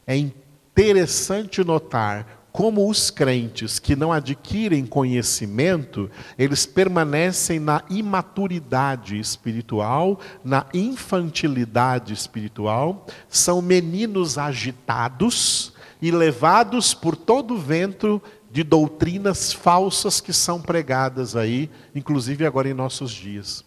É 0.07 0.15
interessante 0.15 1.63
notar 1.63 2.45
como 2.55 2.89
os 2.89 3.09
crentes 3.09 3.79
que 3.79 3.97
não 3.97 4.13
adquirem 4.13 4.85
conhecimento, 4.85 6.09
eles 6.39 6.65
permanecem 6.65 7.59
na 7.59 7.83
imaturidade 7.89 9.19
espiritual, 9.19 10.21
na 10.41 10.65
infantilidade 10.73 12.13
espiritual, 12.13 13.05
são 13.27 13.61
meninos 13.61 14.37
agitados 14.37 15.73
e 16.01 16.11
levados 16.11 16.93
por 16.93 17.17
todo 17.17 17.55
o 17.55 17.59
vento 17.59 18.21
de 18.49 18.63
doutrinas 18.63 19.51
falsas 19.51 20.21
que 20.21 20.31
são 20.31 20.61
pregadas 20.61 21.35
aí, 21.35 21.69
inclusive 21.93 22.45
agora 22.45 22.69
em 22.69 22.73
nossos 22.73 23.11
dias. 23.11 23.65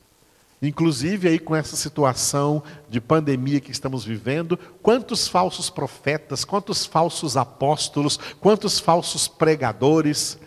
Inclusive 0.61 1.29
aí 1.29 1.39
com 1.39 1.55
essa 1.55 1.77
situação 1.77 2.63
de 2.89 3.01
pandemia 3.01 3.61
que 3.61 3.71
estamos 3.71 4.05
vivendo, 4.05 4.59
quantos 4.83 5.29
falsos 5.29 5.71
profetas, 5.71 6.45
quantos 6.45 6.85
falsos 6.85 7.37
apóstolos, 7.37 8.19
quantos 8.41 8.81
falsos 8.81 9.29
pregadores 9.29 10.39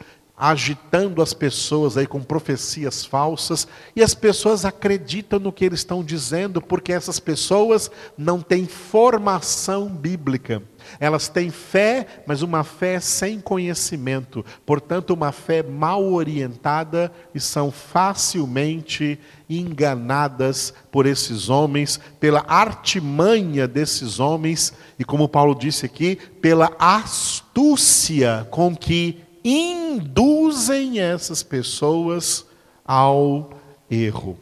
agitando 0.42 1.22
as 1.22 1.36
pessoas 1.36 1.96
aí 1.96 2.08
com 2.08 2.20
profecias 2.20 3.06
falsas, 3.06 3.68
e 3.96 4.02
as 4.02 4.16
pessoas 4.16 4.66
acreditam 4.66 5.38
no 5.38 5.54
que 5.54 5.64
eles 5.64 5.82
estão 5.82 6.04
dizendo, 6.04 6.60
porque 6.60 6.92
essas 6.92 7.20
pessoas 7.20 7.92
não 8.18 8.42
têm 8.42 8.66
formação 8.66 9.88
bíblica. 9.88 10.64
Elas 11.00 11.28
têm 11.28 11.50
fé, 11.50 12.06
mas 12.26 12.42
uma 12.42 12.64
fé 12.64 13.00
sem 13.00 13.40
conhecimento, 13.40 14.46
portanto, 14.66 15.12
uma 15.12 15.32
fé 15.32 15.64
mal 15.64 16.04
orientada 16.04 17.12
e 17.34 17.40
são 17.40 17.72
facilmente 17.72 19.20
enganadas 19.50 20.74
por 20.92 21.06
esses 21.06 21.50
homens, 21.50 22.00
pela 22.20 22.44
artimanha 22.48 23.68
desses 23.68 24.20
homens 24.20 24.74
e, 24.98 25.04
como 25.04 25.28
Paulo 25.28 25.56
disse 25.56 25.86
aqui, 25.86 26.18
pela 26.42 26.72
astúcia 26.80 28.48
com 28.50 28.76
que 28.76 29.20
induzem 29.44 31.00
essas 31.00 31.44
pessoas 31.44 32.46
ao 32.86 33.50
erro. 33.90 34.38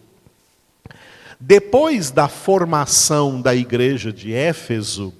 Depois 1.39 2.11
da 2.11 2.27
formação 2.27 3.41
da 3.41 3.55
igreja 3.55 4.11
de 4.11 4.33
Éfeso, 4.33 5.13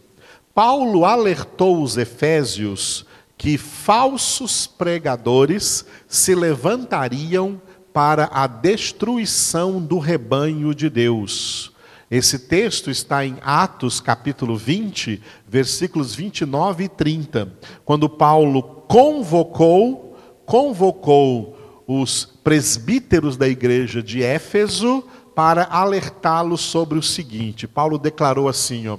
Paulo 0.60 1.06
alertou 1.06 1.82
os 1.82 1.96
efésios 1.96 3.06
que 3.38 3.58
falsos 3.58 4.68
pregadores 4.68 5.86
se 6.06 6.36
levantariam 6.36 7.62
para 7.94 8.30
a 8.30 8.46
destruição 8.46 9.82
do 9.82 10.00
rebanho 10.00 10.76
de 10.76 10.90
Deus. 10.90 11.72
Esse 12.12 12.38
texto 12.38 12.92
está 12.92 13.26
em 13.26 13.38
Atos 13.42 14.02
capítulo 14.02 14.58
20, 14.58 15.22
versículos 15.48 16.14
29 16.14 16.84
e 16.84 16.90
30, 16.90 17.54
quando 17.86 18.10
Paulo 18.10 18.62
convocou, 18.62 20.18
convocou 20.46 21.58
os 21.88 22.26
presbíteros 22.26 23.38
da 23.38 23.48
igreja 23.48 24.04
de 24.04 24.22
Éfeso 24.22 25.06
para 25.34 25.64
alertá-los 25.64 26.60
sobre 26.60 27.00
o 27.00 27.02
seguinte. 27.02 27.66
Paulo 27.66 27.98
declarou 27.98 28.50
assim, 28.50 28.90
ó: 28.90 28.98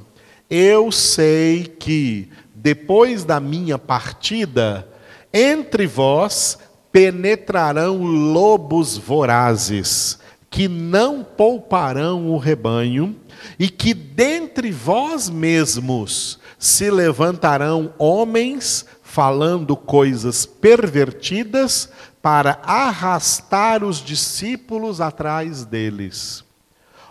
eu 0.51 0.91
sei 0.91 1.65
que 1.65 2.29
depois 2.55 3.25
da 3.25 3.39
minha 3.39 3.79
partida, 3.79 4.87
entre 5.33 5.87
vós 5.87 6.59
penetrarão 6.91 8.03
lobos 8.03 8.99
vorazes, 8.99 10.19
que 10.51 10.67
não 10.67 11.23
pouparão 11.23 12.29
o 12.29 12.37
rebanho, 12.37 13.17
e 13.59 13.69
que 13.69 13.95
dentre 13.95 14.73
vós 14.73 15.31
mesmos 15.31 16.39
se 16.59 16.91
levantarão 16.91 17.95
homens 17.97 18.85
falando 19.03 19.77
coisas 19.77 20.45
pervertidas 20.45 21.89
para 22.21 22.59
arrastar 22.63 23.83
os 23.83 23.99
discípulos 23.99 25.01
atrás 25.01 25.65
deles. 25.65 26.45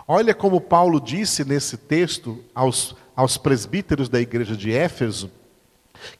Olha 0.06 0.34
como 0.34 0.60
Paulo 0.60 1.00
disse 1.00 1.44
nesse 1.44 1.76
texto 1.76 2.38
aos 2.54 2.94
aos 3.20 3.36
presbíteros 3.36 4.08
da 4.08 4.18
igreja 4.18 4.56
de 4.56 4.72
Éfeso 4.72 5.30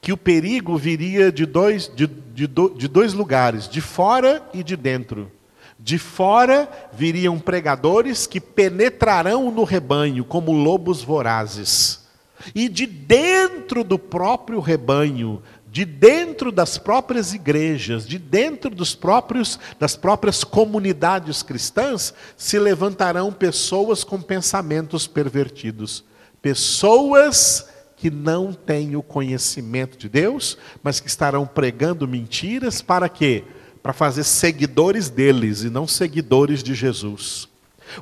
que 0.02 0.12
o 0.12 0.16
perigo 0.16 0.76
viria 0.76 1.32
de 1.32 1.46
dois, 1.46 1.90
de, 1.94 2.06
de, 2.06 2.46
de 2.46 2.88
dois 2.88 3.14
lugares, 3.14 3.66
de 3.66 3.80
fora 3.80 4.46
e 4.52 4.62
de 4.62 4.76
dentro. 4.76 5.32
De 5.78 5.96
fora 5.96 6.68
viriam 6.92 7.38
pregadores 7.38 8.26
que 8.26 8.38
penetrarão 8.38 9.50
no 9.50 9.64
rebanho 9.64 10.22
como 10.22 10.52
lobos 10.52 11.02
vorazes. 11.02 12.06
E 12.54 12.68
de 12.68 12.86
dentro 12.86 13.82
do 13.82 13.98
próprio 13.98 14.60
rebanho, 14.60 15.42
de 15.72 15.86
dentro 15.86 16.52
das 16.52 16.76
próprias 16.76 17.32
igrejas, 17.32 18.06
de 18.06 18.18
dentro 18.18 18.68
dos 18.68 18.94
próprios 18.94 19.58
das 19.78 19.96
próprias 19.96 20.44
comunidades 20.44 21.42
cristãs, 21.42 22.12
se 22.36 22.58
levantarão 22.58 23.32
pessoas 23.32 24.04
com 24.04 24.20
pensamentos 24.20 25.06
pervertidos. 25.06 26.04
Pessoas 26.42 27.68
que 27.96 28.10
não 28.10 28.52
têm 28.52 28.96
o 28.96 29.02
conhecimento 29.02 29.98
de 29.98 30.08
Deus, 30.08 30.56
mas 30.82 31.00
que 31.00 31.08
estarão 31.08 31.46
pregando 31.46 32.08
mentiras 32.08 32.80
para 32.80 33.08
quê? 33.08 33.44
Para 33.82 33.92
fazer 33.92 34.24
seguidores 34.24 35.10
deles 35.10 35.62
e 35.62 35.70
não 35.70 35.86
seguidores 35.86 36.62
de 36.62 36.74
Jesus. 36.74 37.46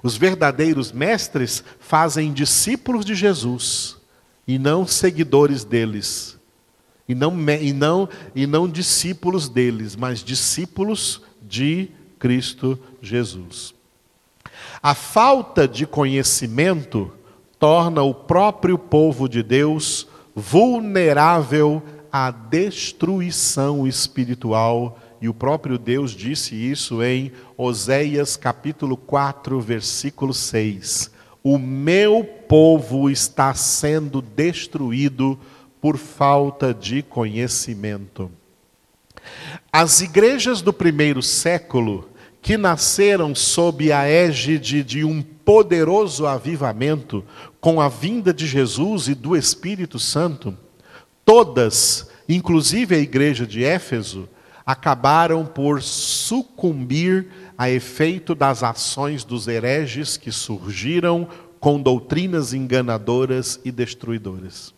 Os 0.03 0.17
verdadeiros 0.17 0.93
mestres 0.93 1.65
fazem 1.81 2.33
discípulos 2.33 3.05
de 3.05 3.15
Jesus 3.15 3.97
e 4.47 4.59
não 4.59 4.87
seguidores 4.87 5.65
deles. 5.65 6.39
E 7.09 7.15
não, 7.15 7.35
e 7.61 7.73
não, 7.73 8.09
e 8.35 8.47
não 8.47 8.69
discípulos 8.69 9.49
deles, 9.49 9.97
mas 9.97 10.23
discípulos 10.23 11.23
de 11.43 11.91
Cristo 12.19 12.79
Jesus. 13.01 13.75
A 14.83 14.95
falta 14.95 15.67
de 15.67 15.87
conhecimento 15.87 17.13
torna 17.59 18.03
o 18.03 18.15
próprio 18.15 18.79
povo 18.79 19.29
de 19.29 19.43
Deus 19.43 20.07
vulnerável 20.35 21.83
à 22.13 22.31
destruição 22.31 23.87
espiritual, 23.87 24.99
e 25.21 25.29
o 25.29 25.35
próprio 25.35 25.77
Deus 25.77 26.13
disse 26.13 26.55
isso 26.55 27.03
em 27.03 27.33
Oséias 27.57 28.37
capítulo 28.37 28.97
4, 28.97 29.61
versículo 29.61 30.33
6. 30.33 31.11
O 31.43 31.59
meu 31.59 32.25
povo 32.25 33.11
está 33.11 33.53
sendo 33.55 34.23
destruído 34.23 35.39
por 35.81 35.97
falta 35.97 36.73
de 36.73 37.03
conhecimento. 37.03 38.31
As 39.73 40.01
igrejas 40.01 40.63
do 40.63 40.73
primeiro 40.73 41.23
século, 41.23 42.09
que 42.49 42.57
nasceram 42.57 43.35
sob 43.35 43.93
a 43.93 44.09
égide 44.09 44.83
de 44.83 45.05
um 45.05 45.21
poderoso 45.21 46.27
avivamento 46.27 47.23
com 47.61 47.79
a 47.79 47.91
vinda 47.91 48.33
de 48.33 48.47
Jesus 48.47 49.07
e 49.07 49.15
do 49.15 49.37
Espírito 49.37 49.99
Santo, 49.99 50.57
todas, 51.27 52.09
inclusive 52.27 52.95
a 52.95 52.99
igreja 52.99 53.47
de 53.47 53.63
Éfeso, 53.63 54.27
acabaram 54.65 55.45
por 55.45 55.83
sucumbir 55.83 57.29
a 57.59 57.69
efeito 57.69 58.35
das 58.35 58.63
ações 58.63 59.25
dos 59.25 59.47
hereges 59.47 60.17
que 60.17 60.33
surgiram 60.33 61.29
com 61.61 61.79
doutrinas 61.79 62.55
enganadoras 62.55 63.61
e 63.63 63.71
destruidoras. 63.71 64.73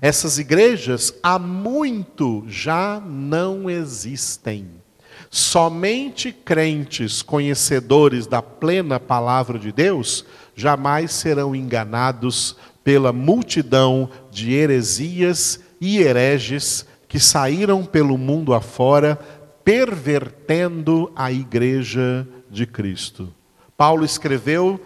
Essas 0.00 0.40
igrejas 0.40 1.14
há 1.22 1.38
muito 1.38 2.44
já 2.48 2.98
não 2.98 3.70
existem. 3.70 4.84
Somente 5.30 6.32
crentes 6.32 7.22
conhecedores 7.22 8.26
da 8.26 8.40
plena 8.40 8.98
palavra 9.00 9.58
de 9.58 9.72
Deus 9.72 10.24
jamais 10.54 11.12
serão 11.12 11.54
enganados 11.54 12.56
pela 12.82 13.12
multidão 13.12 14.08
de 14.30 14.52
heresias 14.52 15.60
e 15.80 15.98
hereges 15.98 16.86
que 17.08 17.18
saíram 17.18 17.84
pelo 17.84 18.16
mundo 18.16 18.54
afora, 18.54 19.18
pervertendo 19.64 21.10
a 21.16 21.32
igreja 21.32 22.26
de 22.48 22.66
Cristo. 22.66 23.32
Paulo 23.76 24.04
escreveu 24.04 24.80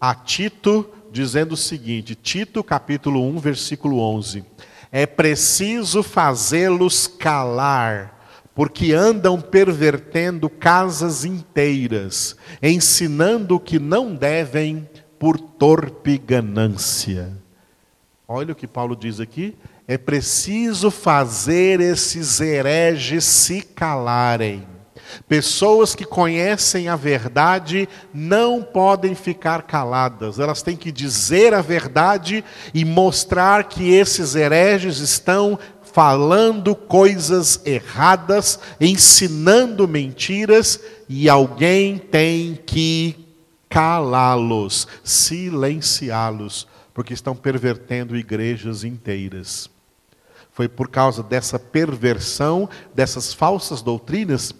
a 0.00 0.14
Tito 0.14 0.86
dizendo 1.10 1.52
o 1.52 1.56
seguinte, 1.56 2.16
Tito 2.16 2.62
capítulo 2.64 3.22
1, 3.22 3.38
versículo 3.38 3.98
11: 3.98 4.44
É 4.90 5.06
preciso 5.06 6.02
fazê-los 6.02 7.06
calar, 7.06 8.13
porque 8.54 8.92
andam 8.92 9.40
pervertendo 9.40 10.48
casas 10.48 11.24
inteiras, 11.24 12.36
ensinando 12.62 13.56
o 13.56 13.60
que 13.60 13.78
não 13.78 14.14
devem 14.14 14.88
por 15.18 15.38
torpe 15.38 16.18
ganância. 16.18 17.32
Olha 18.28 18.52
o 18.52 18.56
que 18.56 18.66
Paulo 18.66 18.94
diz 18.94 19.20
aqui. 19.20 19.56
É 19.86 19.98
preciso 19.98 20.90
fazer 20.90 21.80
esses 21.80 22.40
hereges 22.40 23.24
se 23.24 23.60
calarem. 23.60 24.66
Pessoas 25.28 25.94
que 25.94 26.04
conhecem 26.04 26.88
a 26.88 26.96
verdade 26.96 27.88
não 28.12 28.62
podem 28.62 29.14
ficar 29.14 29.62
caladas, 29.62 30.38
elas 30.38 30.62
têm 30.62 30.76
que 30.76 30.90
dizer 30.90 31.54
a 31.54 31.60
verdade 31.60 32.44
e 32.72 32.84
mostrar 32.84 33.64
que 33.64 33.92
esses 33.92 34.34
hereges 34.34 34.98
estão 34.98 35.58
falando 35.94 36.74
coisas 36.74 37.64
erradas, 37.64 38.58
ensinando 38.80 39.86
mentiras, 39.86 40.80
e 41.08 41.28
alguém 41.28 41.98
tem 41.98 42.56
que 42.56 43.14
calá-los, 43.68 44.88
silenciá-los, 45.04 46.66
porque 46.92 47.14
estão 47.14 47.36
pervertendo 47.36 48.16
igrejas 48.16 48.82
inteiras. 48.82 49.70
Foi 50.50 50.66
por 50.66 50.88
causa 50.88 51.22
dessa 51.22 51.60
perversão, 51.60 52.68
dessas 52.92 53.32
falsas 53.32 53.80
doutrinas, 53.80 54.52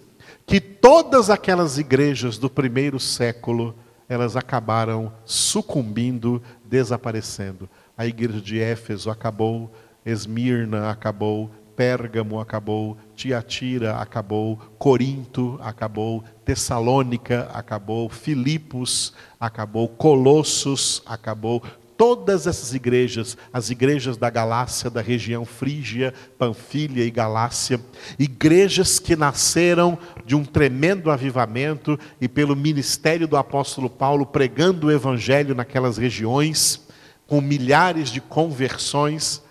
que 0.47 0.61
todas 0.61 1.31
aquelas 1.31 1.79
igrejas 1.79 2.39
do 2.39 2.49
primeiro 2.49 3.01
século, 3.01 3.75
elas 4.09 4.37
acabaram 4.37 5.13
sucumbindo, 5.25 6.41
desaparecendo. 6.65 7.69
A 7.99 8.07
igreja 8.07 8.41
de 8.41 8.61
Éfeso 8.61 9.11
acabou, 9.11 9.73
Esmirna 10.05 10.91
acabou, 10.91 11.51
Pérgamo 11.77 12.39
acabou, 12.39 12.97
Tiatira 13.17 13.97
acabou, 13.97 14.57
Corinto 14.79 15.59
acabou, 15.61 16.23
Tessalônica 16.45 17.51
acabou, 17.53 18.09
Filipos 18.09 19.13
acabou, 19.41 19.89
Colossos 19.89 21.03
acabou. 21.05 21.63
Todas 21.97 22.47
essas 22.49 22.75
igrejas, 22.75 23.37
as 23.53 23.71
igrejas 23.71 24.17
da 24.17 24.29
Galácia, 24.29 24.91
da 24.91 25.01
região 25.01 25.45
Frígia, 25.45 26.13
Panfilha 26.37 27.05
e 27.05 27.11
Galácia, 27.11 27.81
igrejas 28.19 28.99
que 28.99 29.15
nasceram 29.15 29.97
de 30.27 30.35
um 30.35 30.45
tremendo 30.45 31.11
avivamento 31.11 31.99
e 32.21 32.29
pelo 32.29 32.57
ministério 32.57 33.29
do 33.29 33.37
apóstolo 33.37 33.89
Paulo 33.89 34.27
pregando 34.27 34.89
o 34.89 34.93
evangelho 34.93 35.55
naquelas 35.55 35.97
regiões, 35.97 36.85
com 37.29 37.41
milhares 37.41 38.11
de 38.11 38.21
conversões, 38.21 39.44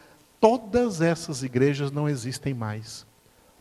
todas 0.43 0.99
essas 0.99 1.41
igrejas 1.41 1.89
não 1.89 2.09
existem 2.09 2.53
mais. 2.53 3.05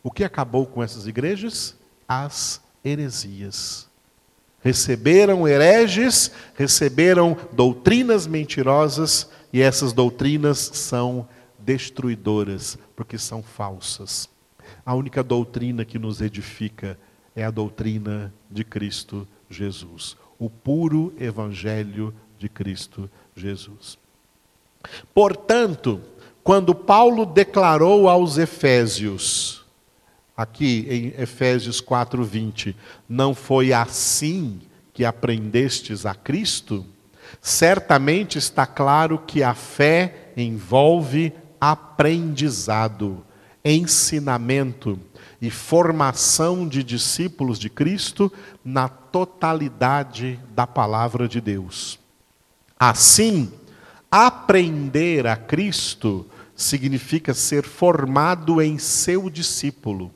O 0.03 0.11
que 0.11 0.25
acabou 0.25 0.67
com 0.67 0.83
essas 0.83 1.07
igrejas? 1.07 1.77
As 2.09 2.61
heresias. 2.85 3.89
Receberam 4.61 5.47
hereges, 5.47 6.33
receberam 6.57 7.37
doutrinas 7.53 8.27
mentirosas, 8.27 9.31
e 9.53 9.63
essas 9.63 9.93
doutrinas 9.93 10.59
são 10.59 11.29
destruidoras, 11.57 12.77
porque 12.97 13.17
são 13.17 13.45
falsas. 13.45 14.29
A 14.85 14.93
única 14.93 15.23
doutrina 15.23 15.85
que 15.85 16.01
nos 16.01 16.21
edifica 16.21 16.99
é 17.37 17.45
a 17.45 17.51
doutrina 17.53 18.35
de 18.51 18.65
Cristo 18.65 19.25
Jesus, 19.49 20.17
o 20.37 20.51
puro 20.51 21.15
evangelho 21.17 22.13
de 22.41 22.49
Cristo 22.49 23.09
Jesus. 23.37 23.97
Portanto, 25.15 26.01
quando 26.45 26.75
Paulo 26.75 27.25
declarou 27.25 28.09
aos 28.09 28.37
Efésios, 28.37 29.65
aqui 30.37 30.87
em 30.89 31.23
Efésios 31.23 31.81
4:20, 31.81 32.75
não 33.09 33.35
foi 33.35 33.73
assim 33.73 34.61
que 34.93 35.05
aprendestes 35.05 36.05
a 36.05 36.15
Cristo? 36.15 36.85
Certamente 37.41 38.39
está 38.39 38.67
claro 38.67 39.19
que 39.19 39.43
a 39.43 39.55
fé 39.55 40.33
envolve 40.37 41.33
aprendizado, 41.61 43.25
ensinamento 43.65 44.99
e 45.41 45.49
formação 45.51 46.69
de 46.69 46.83
discípulos 46.83 47.59
de 47.59 47.71
Cristo 47.71 48.33
na 48.65 48.89
totalidade 48.89 50.39
da 50.55 50.67
palavra 50.67 51.29
de 51.29 51.41
Deus. 51.41 51.99
Assim, 52.79 53.53
aprender 54.11 55.27
a 55.27 55.37
Cristo 55.37 56.27
significa 56.55 57.35
ser 57.35 57.65
formado 57.65 58.61
em 58.61 58.79
seu 58.79 59.29
discípulo. 59.29 60.11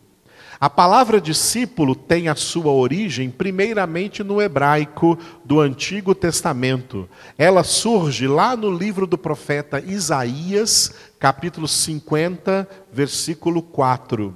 A 0.58 0.70
palavra 0.70 1.20
discípulo 1.20 1.94
tem 1.94 2.28
a 2.28 2.34
sua 2.34 2.72
origem 2.72 3.28
primeiramente 3.28 4.24
no 4.24 4.40
hebraico 4.40 5.18
do 5.44 5.60
Antigo 5.60 6.14
Testamento. 6.14 7.06
Ela 7.36 7.62
surge 7.62 8.26
lá 8.26 8.56
no 8.56 8.70
livro 8.70 9.06
do 9.06 9.18
profeta 9.18 9.80
Isaías, 9.80 10.94
capítulo 11.18 11.68
50, 11.68 12.66
versículo 12.90 13.60
4. 13.60 14.34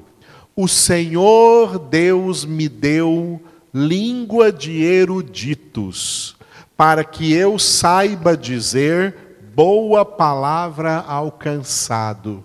O 0.55 0.69
Senhor 0.69 1.79
Deus 1.79 2.45
me 2.45 2.69
deu 2.69 3.41
língua 3.73 4.53
de 4.53 4.83
eruditos, 4.83 6.37
para 6.77 7.03
que 7.03 7.33
eu 7.33 7.59
saiba 7.59 8.37
dizer 8.37 9.30
boa 9.63 10.07
palavra 10.07 11.05
alcançado. 11.07 12.43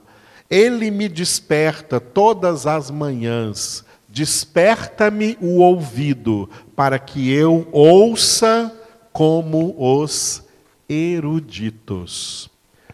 Ele 0.49 0.91
me 0.91 1.07
desperta 1.07 1.97
todas 1.97 2.67
as 2.67 2.91
manhãs, 2.91 3.85
desperta-me 4.09 5.37
o 5.39 5.61
ouvido, 5.61 6.49
para 6.75 6.99
que 6.99 7.31
eu 7.31 7.69
ouça 7.71 8.69
como 9.13 9.73
os 9.79 10.43
eruditos. 10.89 12.49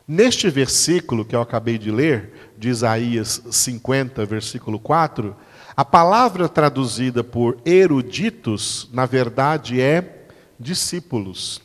Neste 0.07 0.51
versículo 0.51 1.25
que 1.25 1.35
eu 1.35 1.41
acabei 1.41 1.79
de 1.79 1.89
ler, 1.89 2.51
de 2.59 2.69
Isaías 2.69 3.41
50, 3.49 4.23
versículo 4.23 4.77
4, 4.77 5.35
a 5.75 5.83
palavra 5.83 6.47
traduzida 6.47 7.23
por 7.23 7.57
eruditos, 7.65 8.87
na 8.93 9.07
verdade, 9.07 9.81
é 9.81 10.27
discípulos. 10.59 11.59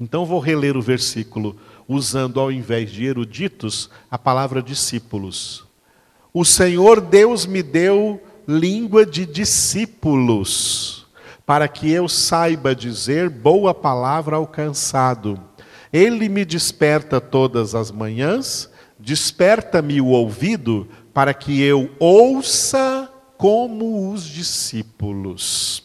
Então 0.00 0.26
vou 0.26 0.40
reler 0.40 0.76
o 0.76 0.82
versículo 0.82 1.56
usando 1.88 2.40
ao 2.40 2.50
invés 2.50 2.90
de 2.90 3.04
eruditos 3.04 3.90
a 4.10 4.18
palavra 4.18 4.62
discípulos. 4.62 5.64
O 6.32 6.44
Senhor 6.44 7.00
Deus 7.00 7.46
me 7.46 7.62
deu 7.62 8.20
língua 8.46 9.06
de 9.06 9.24
discípulos, 9.24 11.06
para 11.44 11.68
que 11.68 11.90
eu 11.90 12.08
saiba 12.08 12.74
dizer 12.74 13.30
boa 13.30 13.72
palavra 13.72 14.36
ao 14.36 14.46
cansado. 14.46 15.40
Ele 15.92 16.28
me 16.28 16.44
desperta 16.44 17.20
todas 17.20 17.74
as 17.74 17.90
manhãs, 17.90 18.68
desperta-me 18.98 20.00
o 20.00 20.08
ouvido, 20.08 20.88
para 21.14 21.32
que 21.32 21.62
eu 21.62 21.90
ouça 21.98 23.10
como 23.38 24.12
os 24.12 24.24
discípulos. 24.24 25.84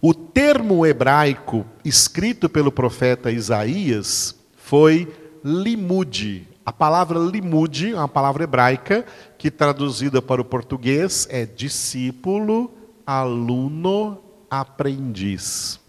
O 0.00 0.14
termo 0.14 0.86
hebraico 0.86 1.66
escrito 1.84 2.48
pelo 2.48 2.70
profeta 2.70 3.30
Isaías 3.32 4.37
foi 4.68 5.08
limude. 5.42 6.46
A 6.64 6.70
palavra 6.70 7.18
limude 7.18 7.92
é 7.92 7.96
uma 7.96 8.06
palavra 8.06 8.44
hebraica 8.44 9.02
que 9.38 9.50
traduzida 9.50 10.20
para 10.20 10.42
o 10.42 10.44
português 10.44 11.26
é 11.30 11.46
discípulo, 11.46 12.70
aluno, 13.06 14.18
aprendiz. 14.50 15.80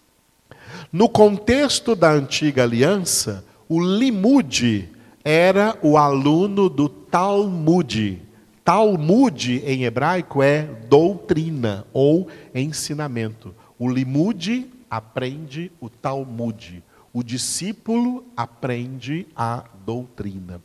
No 0.93 1.09
contexto 1.09 1.93
da 1.93 2.09
antiga 2.09 2.63
aliança, 2.63 3.43
o 3.67 3.83
limude 3.83 4.87
era 5.25 5.77
o 5.81 5.97
aluno 5.97 6.69
do 6.69 6.87
Talmud. 6.87 8.21
Talmud 8.63 9.61
em 9.65 9.83
hebraico 9.83 10.41
é 10.41 10.63
doutrina 10.87 11.85
ou 11.91 12.29
ensinamento. 12.55 13.53
O 13.77 13.91
limude 13.91 14.69
aprende 14.89 15.69
o 15.81 15.89
Talmud. 15.89 16.81
O 17.11 17.23
discípulo 17.23 18.23
aprende 18.37 19.27
a 19.35 19.63
doutrina. 19.85 20.61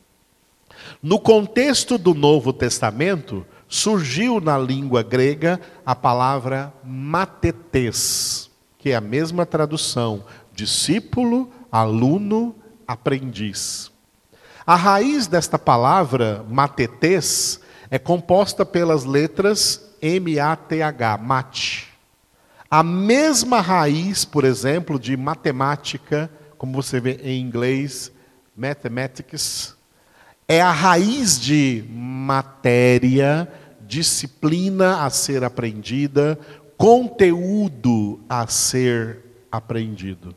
No 1.02 1.18
contexto 1.18 1.96
do 1.96 2.14
Novo 2.14 2.52
Testamento, 2.52 3.46
surgiu 3.68 4.40
na 4.40 4.59
língua 4.59 5.02
grega 5.02 5.61
a 5.85 5.94
palavra 5.94 6.72
matetes, 6.85 8.50
que 8.78 8.90
é 8.90 8.96
a 8.96 9.00
mesma 9.00 9.46
tradução: 9.46 10.24
discípulo, 10.52 11.50
aluno, 11.70 12.54
aprendiz. 12.87 13.90
A 14.66 14.76
raiz 14.76 15.26
desta 15.26 15.59
palavra, 15.59 16.44
matetes, 16.48 17.61
é 17.90 17.98
composta 17.98 18.64
pelas 18.64 19.04
letras 19.04 19.94
M-A-T-H, 20.00 21.18
mate. 21.18 21.93
A 22.76 22.82
mesma 22.82 23.60
raiz, 23.60 24.24
por 24.24 24.42
exemplo, 24.42 24.98
de 24.98 25.16
matemática, 25.16 26.28
como 26.58 26.72
você 26.72 26.98
vê 26.98 27.20
em 27.22 27.40
inglês, 27.40 28.10
mathematics, 28.56 29.76
é 30.48 30.60
a 30.60 30.72
raiz 30.72 31.40
de 31.40 31.84
matéria, 31.88 33.48
disciplina 33.87 35.04
a 35.04 35.10
ser 35.10 35.44
aprendida, 35.44 36.37
conteúdo 36.76 38.18
a 38.28 38.44
ser 38.48 39.20
aprendido. 39.52 40.34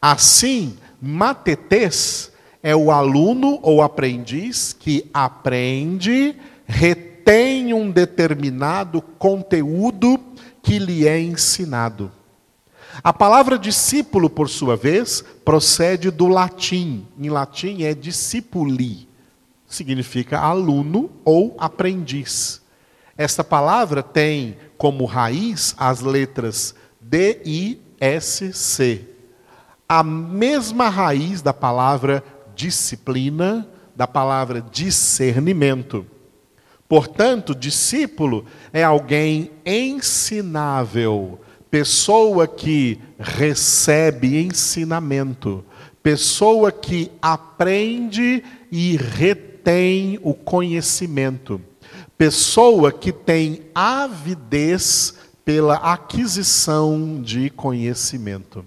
Assim, 0.00 0.78
matetes 0.98 2.32
é 2.62 2.74
o 2.74 2.90
aluno 2.90 3.58
ou 3.60 3.82
aprendiz 3.82 4.72
que 4.72 5.10
aprende, 5.12 6.36
retém 6.66 7.74
um 7.74 7.90
determinado 7.90 9.02
conteúdo 9.02 10.18
que 10.66 10.80
lhe 10.80 11.06
é 11.06 11.20
ensinado. 11.20 12.10
A 13.04 13.12
palavra 13.12 13.56
discípulo, 13.56 14.28
por 14.28 14.48
sua 14.48 14.74
vez, 14.74 15.22
procede 15.44 16.10
do 16.10 16.26
latim. 16.26 17.06
Em 17.16 17.30
latim 17.30 17.84
é 17.84 17.94
discipuli, 17.94 19.08
significa 19.64 20.40
aluno 20.40 21.08
ou 21.24 21.54
aprendiz. 21.56 22.60
Esta 23.16 23.44
palavra 23.44 24.02
tem 24.02 24.56
como 24.76 25.04
raiz 25.04 25.72
as 25.78 26.00
letras 26.00 26.74
D, 27.00 27.40
I, 27.44 27.80
S, 28.00 28.52
C. 28.52 29.08
A 29.88 30.02
mesma 30.02 30.88
raiz 30.88 31.42
da 31.42 31.54
palavra 31.54 32.24
disciplina, 32.56 33.68
da 33.94 34.08
palavra 34.08 34.60
discernimento. 34.60 36.04
Portanto, 36.88 37.54
discípulo 37.54 38.46
é 38.72 38.84
alguém 38.84 39.50
ensinável, 39.64 41.40
pessoa 41.70 42.46
que 42.46 43.00
recebe 43.18 44.38
ensinamento, 44.38 45.64
pessoa 46.02 46.70
que 46.70 47.10
aprende 47.20 48.42
e 48.70 48.96
retém 48.96 50.18
o 50.22 50.32
conhecimento, 50.32 51.60
pessoa 52.16 52.92
que 52.92 53.10
tem 53.10 53.62
avidez 53.74 55.14
pela 55.44 55.74
aquisição 55.76 57.20
de 57.20 57.50
conhecimento. 57.50 58.64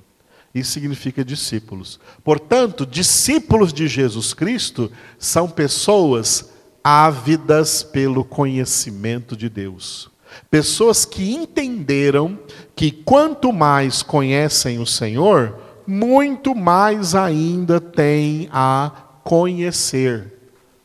Isso 0.54 0.72
significa 0.72 1.24
discípulos. 1.24 2.00
Portanto, 2.24 2.86
discípulos 2.86 3.72
de 3.72 3.88
Jesus 3.88 4.34
Cristo 4.34 4.92
são 5.18 5.48
pessoas 5.48 6.50
ávidas 6.84 7.84
pelo 7.84 8.24
conhecimento 8.24 9.36
de 9.36 9.50
Deus. 9.50 10.10
Pessoas 10.50 11.06
que 11.06 11.34
entenderam 11.34 12.38
que 12.76 12.92
quanto 12.92 13.52
mais 13.52 14.02
conhecem 14.02 14.80
o 14.80 14.86
Senhor, 14.86 15.60
muito 15.86 16.56
mais 16.56 17.16
ainda 17.16 17.80
têm 17.80 18.48
a 18.52 18.92
conhecer. 19.24 20.34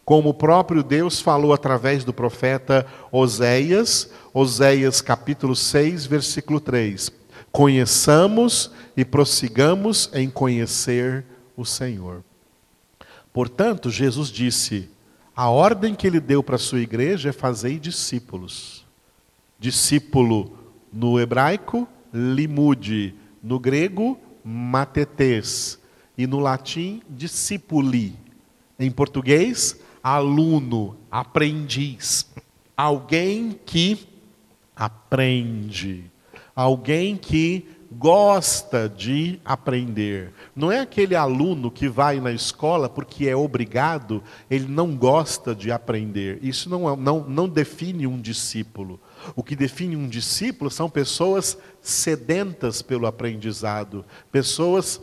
Como 0.05 0.31
o 0.31 0.35
próprio 0.35 0.83
Deus 0.83 1.21
falou 1.21 1.53
através 1.53 2.05
do 2.05 2.13
profeta 2.13 2.87
Oséias, 3.11 4.11
Oséias 4.33 5.01
capítulo 5.01 5.57
6, 5.57 6.07
versículo 6.07 6.61
3. 6.61 7.11
Conheçamos 7.51 8.71
e 8.97 9.05
prossigamos 9.05 10.11
em 10.13 10.29
conhecer 10.29 11.25
o 11.57 11.65
Senhor. 11.65 12.23
Portanto, 13.33 13.91
Jesus 13.91 14.29
disse: 14.29 14.91
a 15.37 15.49
ordem 15.49 15.95
que 15.95 16.07
ele 16.07 16.21
deu 16.21 16.43
para 16.43 16.57
a 16.57 16.59
sua 16.59 16.81
igreja 16.81 17.31
é 17.31 17.33
fazer 17.33 17.79
discípulos. 17.79 18.85
Discípulo 19.59 20.57
no 20.93 21.19
hebraico, 21.19 21.89
limude, 22.13 23.15
no 23.43 23.59
grego, 23.59 24.19
matetes, 24.45 25.79
e 26.17 26.27
no 26.27 26.39
latim, 26.39 27.03
discipuli. 27.09 28.15
Em 28.79 28.91
português, 28.91 29.81
aluno, 30.03 30.97
aprendiz. 31.11 32.31
Alguém 32.77 33.59
que 33.67 34.07
aprende. 34.77 36.05
Alguém 36.55 37.17
que 37.17 37.67
gosta 37.99 38.89
de 38.89 39.41
aprender. 39.45 40.33
Não 40.55 40.71
é 40.71 40.81
aquele 40.81 41.15
aluno 41.15 41.71
que 41.71 41.89
vai 41.89 42.21
na 42.21 42.33
escola 42.33 42.89
porque 42.89 43.27
é 43.29 43.37
obrigado, 43.37 44.23
ele 44.51 44.67
não 44.67 44.97
gosta 44.97 45.55
de 45.55 45.71
aprender. 45.71 46.39
Isso 46.43 46.69
não, 46.69 46.91
é, 46.91 46.97
não, 46.97 47.25
não 47.25 47.49
define 47.49 48.07
um 48.07 48.21
discípulo. 48.21 49.01
O 49.35 49.43
que 49.43 49.57
define 49.57 49.97
um 49.97 50.09
discípulo 50.09 50.71
são 50.71 50.91
pessoas 50.91 51.57
sedentas 51.81 52.83
pelo 52.83 53.07
aprendizado, 53.07 54.05
pessoas 54.31 55.01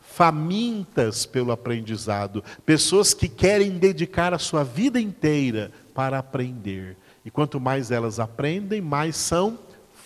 famintas 0.00 1.24
pelo 1.24 1.52
aprendizado, 1.52 2.44
pessoas 2.66 3.14
que 3.14 3.28
querem 3.28 3.70
dedicar 3.70 4.34
a 4.34 4.38
sua 4.38 4.62
vida 4.62 5.00
inteira 5.00 5.72
para 5.94 6.18
aprender. 6.18 6.96
E 7.24 7.30
quanto 7.30 7.58
mais 7.58 7.90
elas 7.90 8.20
aprendem, 8.20 8.80
mais 8.80 9.16
são 9.16 9.58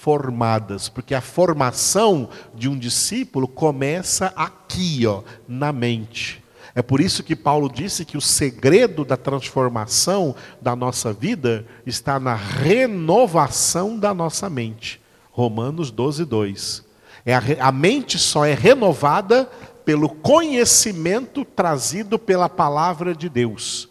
formadas, 0.07 0.89
porque 0.89 1.17
a 1.17 1.21
formação 1.21 2.29
de 2.55 2.69
um 2.69 2.79
discípulo 2.79 3.49
começa 3.49 4.33
aqui, 4.37 5.05
ó, 5.05 5.25
na 5.49 5.73
mente. 5.73 6.45
É 6.77 6.81
por 6.81 7.01
isso 7.01 7.25
que 7.25 7.35
Paulo 7.35 7.69
disse 7.69 8.05
que 8.05 8.17
o 8.17 8.21
segredo 8.21 9.05
da 9.05 9.17
transformação 9.17 10.37
da 10.63 10.77
nossa 10.77 11.13
vida 11.13 11.67
está 11.85 12.21
na 12.21 12.37
renovação 12.37 13.99
da 13.99 14.15
nossa 14.15 14.49
mente. 14.49 15.03
Romanos 15.33 15.91
12, 15.91 16.25
2. 16.25 16.85
É 17.25 17.35
a, 17.35 17.43
a 17.63 17.73
mente 17.73 18.17
só 18.17 18.45
é 18.45 18.55
renovada 18.55 19.51
pelo 19.85 20.09
conhecimento 20.09 21.45
trazido 21.45 22.17
pela 22.17 22.49
palavra 22.49 23.13
de 23.13 23.29
Deus. 23.29 23.89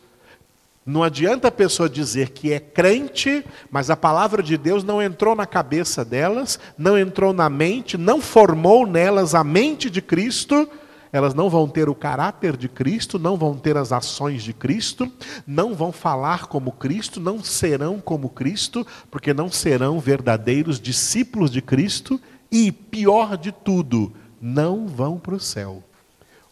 Não 0.86 1.02
adianta 1.02 1.48
a 1.48 1.52
pessoa 1.52 1.90
dizer 1.90 2.30
que 2.30 2.54
é 2.54 2.60
crente, 2.60 3.44
mas 3.72 3.90
a 3.90 3.98
palavra 3.98 4.44
de 4.44 4.56
Deus 4.56 4.84
não 4.84 5.02
entrou 5.02 5.36
na 5.36 5.48
cabeça 5.48 6.06
delas, 6.06 6.60
não 6.78 6.96
entrou 6.96 7.34
na 7.34 7.50
mente, 7.50 7.98
não 7.98 8.22
formou 8.22 8.86
nelas 8.86 9.34
a 9.34 9.44
mente 9.44 9.90
de 9.90 10.00
Cristo. 10.00 10.70
Elas 11.12 11.34
não 11.34 11.50
vão 11.50 11.68
ter 11.68 11.90
o 11.90 11.96
caráter 11.96 12.56
de 12.56 12.70
Cristo, 12.70 13.18
não 13.18 13.36
vão 13.36 13.58
ter 13.58 13.76
as 13.78 13.92
ações 13.92 14.44
de 14.44 14.54
Cristo, 14.54 15.12
não 15.48 15.74
vão 15.74 15.92
falar 15.92 16.46
como 16.46 16.72
Cristo, 16.72 17.20
não 17.20 17.44
serão 17.44 18.00
como 18.00 18.30
Cristo, 18.30 18.86
porque 19.10 19.34
não 19.34 19.50
serão 19.50 20.00
verdadeiros 20.00 20.80
discípulos 20.80 21.50
de 21.50 21.64
Cristo 21.64 22.22
e, 22.52 22.72
pior 22.72 23.38
de 23.38 23.52
tudo, 23.52 24.14
não 24.40 24.88
vão 24.88 25.18
para 25.18 25.34
o 25.34 25.40
céu. 25.40 25.82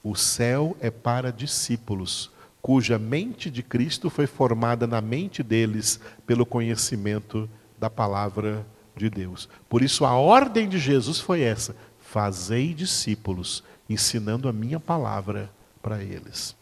O 0.03 0.15
céu 0.15 0.75
é 0.79 0.89
para 0.89 1.31
discípulos, 1.31 2.31
cuja 2.63 2.97
mente 2.97 3.51
de 3.51 3.61
Cristo 3.61 4.09
foi 4.09 4.25
formada 4.25 4.87
na 4.87 5.01
mente 5.01 5.43
deles 5.43 5.99
pelo 6.25 6.45
conhecimento 6.45 7.49
da 7.77 7.89
palavra 7.89 8.65
de 8.95 9.09
Deus. 9.09 9.49
Por 9.67 9.81
isso, 9.83 10.05
a 10.05 10.13
ordem 10.13 10.69
de 10.69 10.79
Jesus 10.79 11.19
foi 11.19 11.41
essa: 11.41 11.75
fazei 11.99 12.73
discípulos, 12.73 13.65
ensinando 13.89 14.47
a 14.47 14.53
minha 14.53 14.79
palavra 14.79 15.51
para 15.81 16.01
eles. 16.01 16.55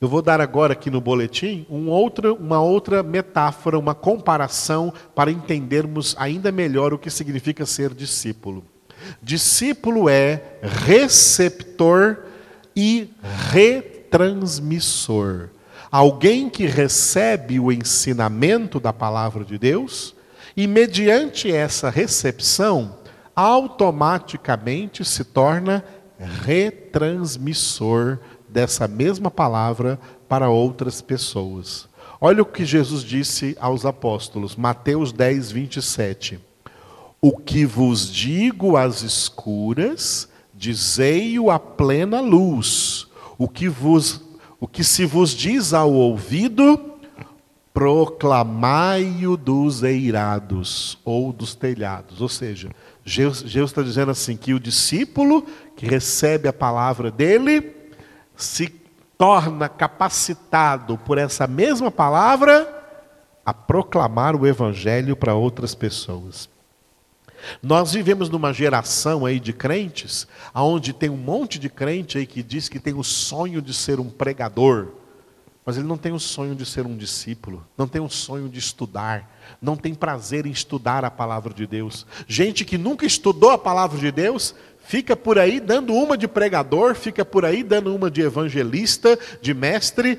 Eu 0.00 0.08
vou 0.08 0.20
dar 0.20 0.40
agora 0.40 0.72
aqui 0.72 0.90
no 0.90 1.00
boletim 1.00 1.64
um 1.70 1.88
outra, 1.88 2.34
uma 2.34 2.60
outra 2.60 3.00
metáfora, 3.04 3.78
uma 3.78 3.94
comparação 3.94 4.92
para 5.14 5.30
entendermos 5.30 6.16
ainda 6.18 6.50
melhor 6.50 6.92
o 6.92 6.98
que 6.98 7.08
significa 7.08 7.64
ser 7.64 7.94
discípulo. 7.94 8.64
Discípulo 9.22 10.08
é 10.08 10.58
receptor 10.60 12.24
e 12.74 13.08
retransmissor. 14.12 15.48
Alguém 15.90 16.50
que 16.50 16.66
recebe 16.66 17.58
o 17.58 17.72
ensinamento 17.72 18.78
da 18.78 18.92
palavra 18.92 19.44
de 19.44 19.58
Deus 19.58 20.14
e, 20.56 20.66
mediante 20.66 21.50
essa 21.50 21.90
recepção, 21.90 22.96
automaticamente 23.34 25.02
se 25.04 25.24
torna 25.24 25.84
retransmissor 26.18 28.18
dessa 28.48 28.86
mesma 28.86 29.30
palavra 29.30 29.98
para 30.28 30.50
outras 30.50 31.00
pessoas. 31.00 31.88
Olha 32.20 32.42
o 32.42 32.46
que 32.46 32.64
Jesus 32.64 33.02
disse 33.02 33.56
aos 33.60 33.84
apóstolos, 33.84 34.54
Mateus 34.56 35.12
10, 35.12 35.50
27. 35.50 36.38
O 37.20 37.36
que 37.36 37.66
vos 37.66 38.10
digo 38.10 38.76
às 38.76 39.02
escuras, 39.02 40.28
dizei-o 40.54 41.50
à 41.50 41.58
plena 41.58 42.20
luz. 42.20 43.08
O 43.42 43.48
que, 43.48 43.68
vos, 43.68 44.22
o 44.60 44.68
que 44.68 44.84
se 44.84 45.04
vos 45.04 45.30
diz 45.30 45.74
ao 45.74 45.92
ouvido, 45.92 46.92
proclamai-o 47.74 49.36
dos 49.36 49.82
eirados 49.82 50.96
ou 51.04 51.32
dos 51.32 51.52
telhados. 51.52 52.20
Ou 52.20 52.28
seja, 52.28 52.70
Jesus 53.04 53.52
está 53.52 53.82
dizendo 53.82 54.12
assim: 54.12 54.36
que 54.36 54.54
o 54.54 54.60
discípulo 54.60 55.44
que 55.74 55.84
recebe 55.86 56.46
a 56.46 56.52
palavra 56.52 57.10
dele 57.10 57.74
se 58.36 58.68
torna 59.18 59.68
capacitado 59.68 60.96
por 60.98 61.18
essa 61.18 61.48
mesma 61.48 61.90
palavra 61.90 62.80
a 63.44 63.52
proclamar 63.52 64.36
o 64.36 64.46
evangelho 64.46 65.16
para 65.16 65.34
outras 65.34 65.74
pessoas. 65.74 66.48
Nós 67.62 67.92
vivemos 67.92 68.28
numa 68.28 68.52
geração 68.52 69.26
aí 69.26 69.38
de 69.40 69.52
crentes, 69.52 70.26
aonde 70.52 70.92
tem 70.92 71.10
um 71.10 71.16
monte 71.16 71.58
de 71.58 71.68
crente 71.68 72.18
aí 72.18 72.26
que 72.26 72.42
diz 72.42 72.68
que 72.68 72.78
tem 72.78 72.94
o 72.94 73.02
sonho 73.02 73.60
de 73.60 73.74
ser 73.74 74.00
um 74.00 74.08
pregador, 74.08 74.88
mas 75.64 75.76
ele 75.76 75.86
não 75.86 75.96
tem 75.96 76.12
o 76.12 76.18
sonho 76.18 76.56
de 76.56 76.66
ser 76.66 76.86
um 76.86 76.96
discípulo, 76.96 77.64
não 77.78 77.86
tem 77.86 78.00
o 78.00 78.08
sonho 78.08 78.48
de 78.48 78.58
estudar, 78.58 79.30
não 79.60 79.76
tem 79.76 79.94
prazer 79.94 80.44
em 80.44 80.50
estudar 80.50 81.04
a 81.04 81.10
palavra 81.10 81.54
de 81.54 81.66
Deus. 81.66 82.04
Gente 82.26 82.64
que 82.64 82.76
nunca 82.76 83.06
estudou 83.06 83.50
a 83.50 83.58
palavra 83.58 83.96
de 83.98 84.10
Deus, 84.10 84.56
fica 84.80 85.14
por 85.14 85.38
aí 85.38 85.60
dando 85.60 85.94
uma 85.94 86.18
de 86.18 86.26
pregador, 86.26 86.96
fica 86.96 87.24
por 87.24 87.44
aí 87.44 87.62
dando 87.62 87.94
uma 87.94 88.10
de 88.10 88.22
evangelista, 88.22 89.16
de 89.40 89.54
mestre, 89.54 90.18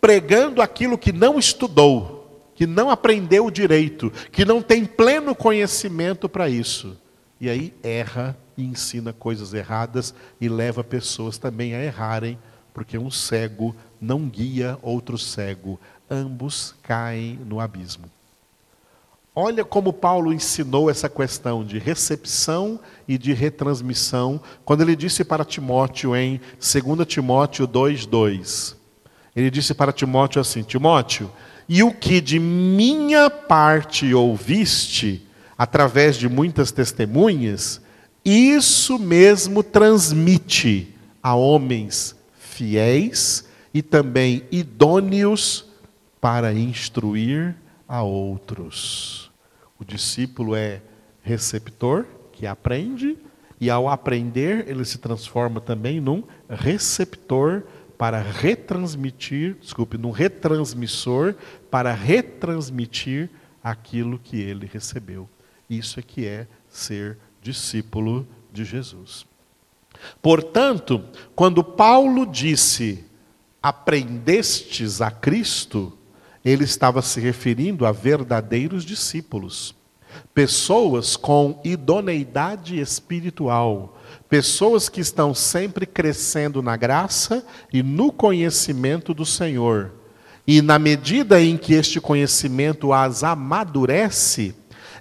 pregando 0.00 0.62
aquilo 0.62 0.96
que 0.96 1.12
não 1.12 1.38
estudou, 1.38 2.23
que 2.54 2.66
não 2.66 2.90
aprendeu 2.90 3.50
direito, 3.50 4.12
que 4.30 4.44
não 4.44 4.62
tem 4.62 4.84
pleno 4.84 5.34
conhecimento 5.34 6.28
para 6.28 6.48
isso. 6.48 6.96
E 7.40 7.48
aí 7.48 7.74
erra 7.82 8.36
e 8.56 8.64
ensina 8.64 9.12
coisas 9.12 9.52
erradas 9.52 10.14
e 10.40 10.48
leva 10.48 10.84
pessoas 10.84 11.36
também 11.36 11.74
a 11.74 11.84
errarem, 11.84 12.38
porque 12.72 12.96
um 12.96 13.10
cego 13.10 13.74
não 14.00 14.28
guia 14.28 14.78
outro 14.82 15.18
cego, 15.18 15.80
ambos 16.10 16.74
caem 16.82 17.38
no 17.44 17.60
abismo. 17.60 18.04
Olha 19.36 19.64
como 19.64 19.92
Paulo 19.92 20.32
ensinou 20.32 20.88
essa 20.88 21.08
questão 21.08 21.64
de 21.64 21.76
recepção 21.76 22.78
e 23.08 23.18
de 23.18 23.32
retransmissão, 23.32 24.40
quando 24.64 24.82
ele 24.82 24.94
disse 24.94 25.24
para 25.24 25.44
Timóteo 25.44 26.14
em 26.14 26.40
2 26.60 27.04
Timóteo 27.04 27.66
2:2. 27.66 28.76
Ele 29.34 29.50
disse 29.50 29.74
para 29.74 29.92
Timóteo 29.92 30.40
assim: 30.40 30.62
Timóteo, 30.62 31.28
e 31.68 31.82
o 31.82 31.92
que 31.92 32.20
de 32.20 32.38
minha 32.38 33.30
parte 33.30 34.12
ouviste 34.12 35.26
através 35.56 36.16
de 36.16 36.28
muitas 36.28 36.72
testemunhas, 36.72 37.80
isso 38.24 38.98
mesmo 38.98 39.62
transmite 39.62 40.94
a 41.22 41.34
homens 41.34 42.16
fiéis 42.38 43.48
e 43.72 43.82
também 43.82 44.44
idôneos 44.50 45.66
para 46.20 46.52
instruir 46.52 47.56
a 47.88 48.02
outros. 48.02 49.30
O 49.78 49.84
discípulo 49.84 50.54
é 50.54 50.80
receptor, 51.22 52.06
que 52.32 52.46
aprende, 52.46 53.16
e 53.60 53.70
ao 53.70 53.88
aprender, 53.88 54.68
ele 54.68 54.84
se 54.84 54.98
transforma 54.98 55.60
também 55.60 56.00
num 56.00 56.22
receptor 56.48 57.64
para 57.96 58.20
retransmitir, 58.20 59.56
desculpe, 59.60 59.96
num 59.96 60.10
retransmissor 60.10 61.34
para 61.70 61.92
retransmitir 61.92 63.30
aquilo 63.62 64.18
que 64.18 64.40
ele 64.40 64.68
recebeu. 64.70 65.28
Isso 65.68 65.98
é 65.98 66.02
que 66.02 66.26
é 66.26 66.46
ser 66.68 67.18
discípulo 67.40 68.26
de 68.52 68.64
Jesus. 68.64 69.26
Portanto, 70.20 71.04
quando 71.34 71.62
Paulo 71.62 72.26
disse: 72.26 73.04
"Aprendestes 73.62 75.00
a 75.00 75.10
Cristo", 75.10 75.96
ele 76.44 76.64
estava 76.64 77.00
se 77.00 77.20
referindo 77.20 77.86
a 77.86 77.92
verdadeiros 77.92 78.84
discípulos, 78.84 79.74
pessoas 80.34 81.16
com 81.16 81.60
idoneidade 81.64 82.78
espiritual, 82.78 83.93
pessoas 84.34 84.88
que 84.88 85.00
estão 85.00 85.32
sempre 85.32 85.86
crescendo 85.86 86.60
na 86.60 86.76
graça 86.76 87.46
e 87.72 87.84
no 87.84 88.10
conhecimento 88.10 89.14
do 89.14 89.24
Senhor. 89.24 89.92
E 90.44 90.60
na 90.60 90.76
medida 90.76 91.40
em 91.40 91.56
que 91.56 91.72
este 91.72 92.00
conhecimento 92.00 92.92
as 92.92 93.22
amadurece, 93.22 94.52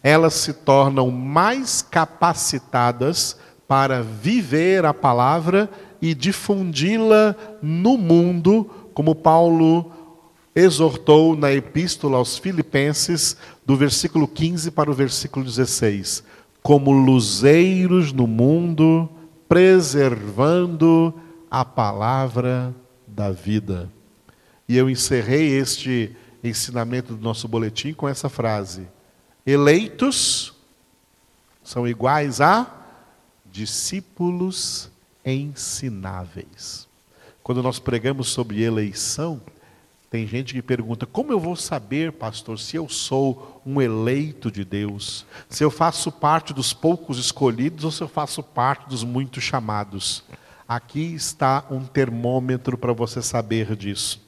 elas 0.04 0.36
se 0.36 0.54
tornam 0.54 1.10
mais 1.10 1.82
capacitadas 1.82 3.36
para 3.68 4.04
viver 4.04 4.86
a 4.86 4.94
palavra 4.94 5.68
e 6.00 6.14
difundi-la 6.14 7.36
no 7.60 7.98
mundo, 7.98 8.70
como 8.94 9.16
Paulo 9.16 9.92
exortou 10.56 11.36
na 11.36 11.52
epístola 11.52 12.20
aos 12.20 12.38
Filipenses, 12.38 13.36
do 13.66 13.76
versículo 13.76 14.28
15 14.28 14.70
para 14.70 14.92
o 14.92 14.94
versículo 14.94 15.44
16, 15.44 16.24
como 16.62 16.92
luzeiros 16.92 18.14
no 18.14 18.28
mundo, 18.28 19.10
preservando 19.48 21.14
a 21.50 21.64
palavra 21.64 22.74
da 23.08 23.32
vida. 23.32 23.90
E 24.68 24.78
eu 24.78 24.90
encerrei 24.90 25.58
este 25.58 26.16
ensinamento 26.44 27.16
do 27.16 27.24
nosso 27.24 27.48
boletim 27.48 27.94
com 27.94 28.08
essa 28.08 28.30
frase: 28.30 28.88
eleitos 29.46 30.54
são 31.64 31.88
iguais 31.88 32.42
a 32.42 32.68
discípulos 33.52 34.90
ensináveis. 35.24 36.88
Quando 37.44 37.62
nós 37.62 37.78
pregamos 37.78 38.30
sobre 38.30 38.64
eleição, 38.64 39.42
tem 40.14 40.28
gente 40.28 40.54
que 40.54 40.62
pergunta: 40.62 41.08
como 41.08 41.32
eu 41.32 41.40
vou 41.40 41.56
saber, 41.56 42.12
pastor, 42.12 42.60
se 42.60 42.76
eu 42.76 42.88
sou 42.88 43.60
um 43.66 43.82
eleito 43.82 44.52
de 44.52 44.64
Deus? 44.64 45.26
Se 45.50 45.64
eu 45.64 45.72
faço 45.72 46.12
parte 46.12 46.54
dos 46.54 46.72
poucos 46.72 47.18
escolhidos 47.18 47.84
ou 47.84 47.90
se 47.90 48.04
eu 48.04 48.08
faço 48.08 48.44
parte 48.44 48.88
dos 48.88 49.04
muitos 49.04 49.44
chamados? 49.44 50.24
Aqui 50.68 51.16
está 51.16 51.66
um 51.72 51.84
termômetro 51.84 52.78
para 52.78 52.94
você 52.94 53.24
saber 53.24 53.76
disso. 53.76 54.22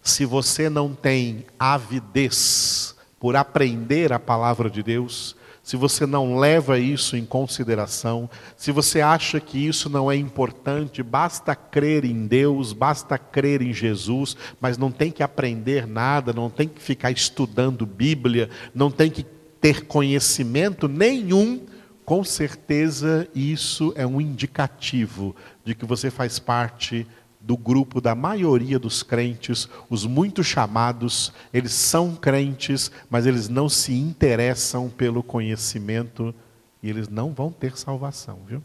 Se 0.00 0.24
você 0.24 0.70
não 0.70 0.94
tem 0.94 1.44
avidez 1.58 2.94
por 3.18 3.34
aprender 3.34 4.12
a 4.12 4.20
palavra 4.20 4.70
de 4.70 4.80
Deus, 4.80 5.34
se 5.64 5.76
você 5.76 6.04
não 6.04 6.36
leva 6.36 6.78
isso 6.78 7.16
em 7.16 7.24
consideração, 7.24 8.28
se 8.54 8.70
você 8.70 9.00
acha 9.00 9.40
que 9.40 9.56
isso 9.66 9.88
não 9.88 10.12
é 10.12 10.14
importante, 10.14 11.02
basta 11.02 11.56
crer 11.56 12.04
em 12.04 12.26
Deus, 12.26 12.74
basta 12.74 13.16
crer 13.16 13.62
em 13.62 13.72
Jesus, 13.72 14.36
mas 14.60 14.76
não 14.76 14.92
tem 14.92 15.10
que 15.10 15.22
aprender 15.22 15.86
nada, 15.86 16.34
não 16.34 16.50
tem 16.50 16.68
que 16.68 16.82
ficar 16.82 17.10
estudando 17.10 17.86
Bíblia, 17.86 18.50
não 18.74 18.90
tem 18.90 19.10
que 19.10 19.24
ter 19.58 19.86
conhecimento 19.86 20.86
nenhum, 20.86 21.62
com 22.04 22.22
certeza 22.22 23.26
isso 23.34 23.90
é 23.96 24.06
um 24.06 24.20
indicativo 24.20 25.34
de 25.64 25.74
que 25.74 25.86
você 25.86 26.10
faz 26.10 26.38
parte 26.38 27.06
do 27.44 27.58
grupo 27.58 28.00
da 28.00 28.14
maioria 28.14 28.78
dos 28.78 29.02
crentes, 29.02 29.68
os 29.90 30.06
muito 30.06 30.42
chamados, 30.42 31.30
eles 31.52 31.72
são 31.72 32.16
crentes, 32.16 32.90
mas 33.10 33.26
eles 33.26 33.50
não 33.50 33.68
se 33.68 33.92
interessam 33.92 34.88
pelo 34.88 35.22
conhecimento 35.22 36.34
e 36.82 36.88
eles 36.88 37.06
não 37.06 37.34
vão 37.34 37.52
ter 37.52 37.76
salvação, 37.76 38.38
viu? 38.46 38.62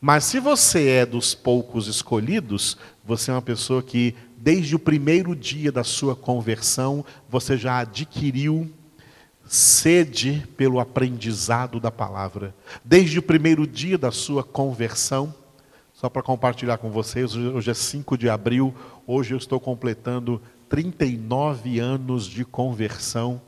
Mas 0.00 0.24
se 0.24 0.40
você 0.40 0.88
é 0.88 1.06
dos 1.06 1.32
poucos 1.32 1.86
escolhidos, 1.86 2.76
você 3.04 3.30
é 3.30 3.34
uma 3.34 3.40
pessoa 3.40 3.80
que, 3.80 4.16
desde 4.36 4.74
o 4.74 4.78
primeiro 4.80 5.36
dia 5.36 5.70
da 5.70 5.84
sua 5.84 6.16
conversão, 6.16 7.04
você 7.30 7.56
já 7.56 7.78
adquiriu 7.78 8.68
sede 9.46 10.44
pelo 10.56 10.80
aprendizado 10.80 11.78
da 11.78 11.92
palavra. 11.92 12.52
Desde 12.84 13.20
o 13.20 13.22
primeiro 13.22 13.64
dia 13.64 13.96
da 13.96 14.10
sua 14.10 14.42
conversão, 14.42 15.32
só 16.02 16.08
para 16.08 16.20
compartilhar 16.20 16.78
com 16.78 16.90
vocês, 16.90 17.36
hoje 17.36 17.70
é 17.70 17.74
5 17.74 18.18
de 18.18 18.28
abril, 18.28 18.74
hoje 19.06 19.34
eu 19.34 19.38
estou 19.38 19.60
completando 19.60 20.42
39 20.68 21.78
anos 21.78 22.26
de 22.26 22.44
conversão, 22.44 23.40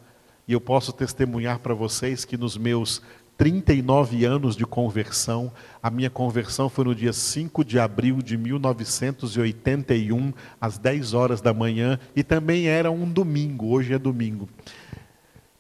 e 0.47 0.53
eu 0.53 0.61
posso 0.61 0.93
testemunhar 0.93 1.59
para 1.59 1.75
vocês 1.75 2.25
que 2.25 2.37
nos 2.37 2.57
meus 2.57 3.03
39 3.37 4.25
anos 4.25 4.55
de 4.55 4.65
conversão. 4.65 5.51
A 5.83 5.91
minha 5.91 6.09
conversão 6.09 6.69
foi 6.69 6.85
no 6.85 6.95
dia 6.95 7.13
5 7.13 7.65
de 7.65 7.77
abril 7.77 8.23
de 8.23 8.37
1981, 8.37 10.33
às 10.61 10.79
10 10.79 11.13
horas 11.13 11.41
da 11.41 11.53
manhã, 11.53 11.99
e 12.15 12.23
também 12.23 12.69
era 12.69 12.89
um 12.89 13.11
domingo, 13.11 13.67
hoje 13.71 13.95
é 13.95 13.99
domingo. 13.99 14.49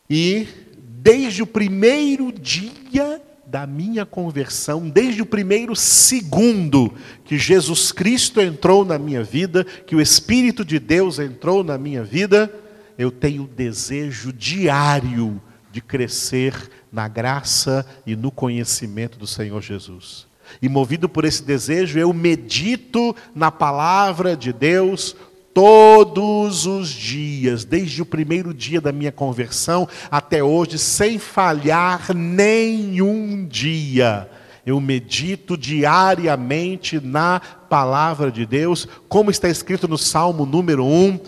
E 0.08 0.46
desde 0.78 1.42
o 1.42 1.46
primeiro 1.46 2.30
dia 2.30 3.20
da 3.46 3.66
minha 3.66 4.04
conversão, 4.04 4.88
desde 4.88 5.22
o 5.22 5.26
primeiro 5.26 5.76
segundo 5.76 6.92
que 7.24 7.38
Jesus 7.38 7.92
Cristo 7.92 8.40
entrou 8.40 8.84
na 8.84 8.98
minha 8.98 9.22
vida, 9.22 9.64
que 9.64 9.94
o 9.94 10.00
Espírito 10.00 10.64
de 10.64 10.78
Deus 10.78 11.18
entrou 11.18 11.62
na 11.62 11.78
minha 11.78 12.02
vida, 12.02 12.52
eu 12.96 13.10
tenho 13.10 13.46
desejo 13.46 14.32
diário 14.32 15.40
de 15.70 15.80
crescer 15.80 16.70
na 16.92 17.08
graça 17.08 17.84
e 18.06 18.14
no 18.14 18.30
conhecimento 18.30 19.18
do 19.18 19.26
Senhor 19.26 19.60
Jesus. 19.60 20.26
E 20.62 20.68
movido 20.68 21.08
por 21.08 21.24
esse 21.24 21.42
desejo, 21.42 21.98
eu 21.98 22.12
medito 22.12 23.14
na 23.34 23.50
palavra 23.50 24.36
de 24.36 24.52
Deus 24.52 25.16
todos 25.54 26.66
os 26.66 26.90
dias, 26.90 27.64
desde 27.64 28.02
o 28.02 28.06
primeiro 28.06 28.52
dia 28.52 28.80
da 28.80 28.90
minha 28.90 29.12
conversão 29.12 29.88
até 30.10 30.42
hoje, 30.42 30.78
sem 30.78 31.18
falhar 31.18 32.12
nenhum 32.12 33.46
dia. 33.46 34.28
Eu 34.66 34.80
medito 34.80 35.56
diariamente 35.56 36.98
na 36.98 37.38
palavra 37.38 38.32
de 38.32 38.44
Deus, 38.44 38.88
como 39.08 39.30
está 39.30 39.48
escrito 39.48 39.86
no 39.86 39.96
Salmo 39.96 40.44
número 40.44 40.84
1, 40.84 41.20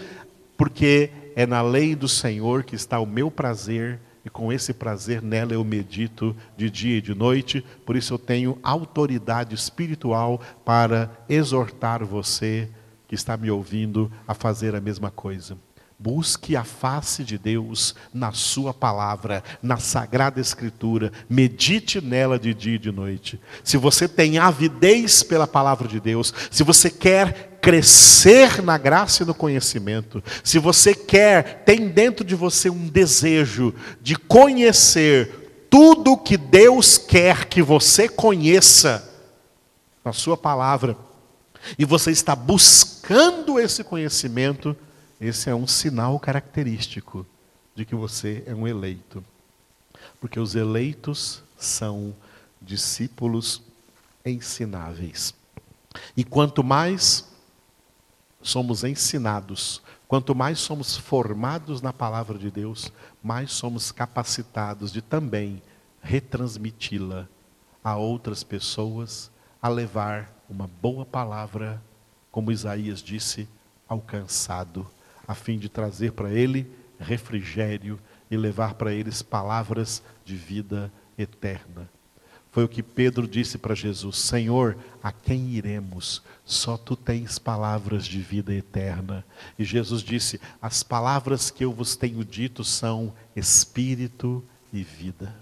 porque 0.56 1.10
é 1.36 1.46
na 1.46 1.62
lei 1.62 1.94
do 1.94 2.08
Senhor 2.08 2.64
que 2.64 2.74
está 2.74 2.98
o 2.98 3.06
meu 3.06 3.30
prazer 3.30 4.00
e 4.24 4.30
com 4.30 4.52
esse 4.52 4.72
prazer 4.72 5.22
nela 5.22 5.52
eu 5.52 5.62
medito 5.62 6.34
de 6.56 6.68
dia 6.68 6.96
e 6.98 7.00
de 7.00 7.14
noite, 7.14 7.64
por 7.84 7.94
isso 7.94 8.14
eu 8.14 8.18
tenho 8.18 8.58
autoridade 8.60 9.54
espiritual 9.54 10.40
para 10.64 11.10
exortar 11.28 12.04
você 12.04 12.68
que 13.08 13.14
está 13.14 13.36
me 13.36 13.50
ouvindo 13.50 14.10
a 14.26 14.34
fazer 14.34 14.74
a 14.74 14.80
mesma 14.80 15.10
coisa. 15.10 15.56
Busque 15.98 16.54
a 16.54 16.62
face 16.62 17.24
de 17.24 17.38
Deus 17.38 17.94
na 18.12 18.30
Sua 18.30 18.74
palavra, 18.74 19.42
na 19.62 19.78
Sagrada 19.78 20.38
Escritura, 20.38 21.10
medite 21.26 22.02
nela 22.02 22.38
de 22.38 22.52
dia 22.52 22.74
e 22.74 22.78
de 22.78 22.92
noite. 22.92 23.40
Se 23.64 23.78
você 23.78 24.06
tem 24.06 24.36
avidez 24.36 25.22
pela 25.22 25.46
palavra 25.46 25.88
de 25.88 25.98
Deus, 25.98 26.34
se 26.50 26.62
você 26.62 26.90
quer 26.90 27.58
crescer 27.62 28.62
na 28.62 28.76
graça 28.76 29.22
e 29.22 29.26
no 29.26 29.34
conhecimento, 29.34 30.22
se 30.44 30.58
você 30.58 30.94
quer, 30.94 31.64
tem 31.64 31.88
dentro 31.88 32.26
de 32.26 32.34
você 32.34 32.68
um 32.68 32.88
desejo 32.88 33.74
de 34.02 34.16
conhecer 34.16 35.66
tudo 35.70 36.18
que 36.18 36.36
Deus 36.36 36.98
quer 36.98 37.46
que 37.46 37.62
você 37.62 38.06
conheça 38.06 39.02
na 40.04 40.12
Sua 40.12 40.36
palavra, 40.36 40.96
e 41.78 41.84
você 41.84 42.10
está 42.10 42.36
buscando 42.36 43.58
esse 43.58 43.82
conhecimento, 43.82 44.76
esse 45.20 45.50
é 45.50 45.54
um 45.54 45.66
sinal 45.66 46.18
característico 46.20 47.26
de 47.74 47.84
que 47.84 47.94
você 47.94 48.42
é 48.46 48.54
um 48.54 48.66
eleito. 48.66 49.24
Porque 50.20 50.38
os 50.38 50.54
eleitos 50.54 51.42
são 51.56 52.14
discípulos 52.60 53.62
ensináveis. 54.24 55.34
E 56.16 56.24
quanto 56.24 56.62
mais 56.62 57.26
somos 58.42 58.84
ensinados, 58.84 59.82
quanto 60.06 60.34
mais 60.34 60.58
somos 60.58 60.96
formados 60.96 61.80
na 61.82 61.92
palavra 61.92 62.38
de 62.38 62.50
Deus, 62.50 62.92
mais 63.22 63.50
somos 63.52 63.90
capacitados 63.90 64.92
de 64.92 65.02
também 65.02 65.62
retransmiti-la 66.00 67.28
a 67.82 67.96
outras 67.96 68.42
pessoas, 68.42 69.30
a 69.60 69.68
levar 69.68 70.35
uma 70.48 70.68
boa 70.80 71.04
palavra, 71.04 71.82
como 72.30 72.52
Isaías 72.52 73.02
disse, 73.02 73.48
alcançado, 73.88 74.86
a 75.26 75.34
fim 75.34 75.58
de 75.58 75.68
trazer 75.68 76.12
para 76.12 76.30
ele 76.30 76.70
refrigério 76.98 77.98
e 78.30 78.36
levar 78.36 78.74
para 78.74 78.92
eles 78.92 79.22
palavras 79.22 80.02
de 80.24 80.36
vida 80.36 80.90
eterna. 81.18 81.88
Foi 82.56 82.64
o 82.64 82.68
que 82.68 82.82
Pedro 82.82 83.28
disse 83.28 83.58
para 83.58 83.74
Jesus: 83.74 84.16
Senhor, 84.16 84.78
a 85.02 85.12
quem 85.12 85.50
iremos? 85.50 86.22
Só 86.42 86.78
tu 86.78 86.96
tens 86.96 87.38
palavras 87.38 88.06
de 88.06 88.18
vida 88.18 88.54
eterna. 88.54 89.24
E 89.58 89.64
Jesus 89.64 90.02
disse: 90.02 90.40
As 90.60 90.82
palavras 90.82 91.50
que 91.50 91.64
eu 91.64 91.72
vos 91.72 91.96
tenho 91.96 92.24
dito 92.24 92.64
são 92.64 93.12
espírito 93.36 94.42
e 94.72 94.82
vida. 94.82 95.34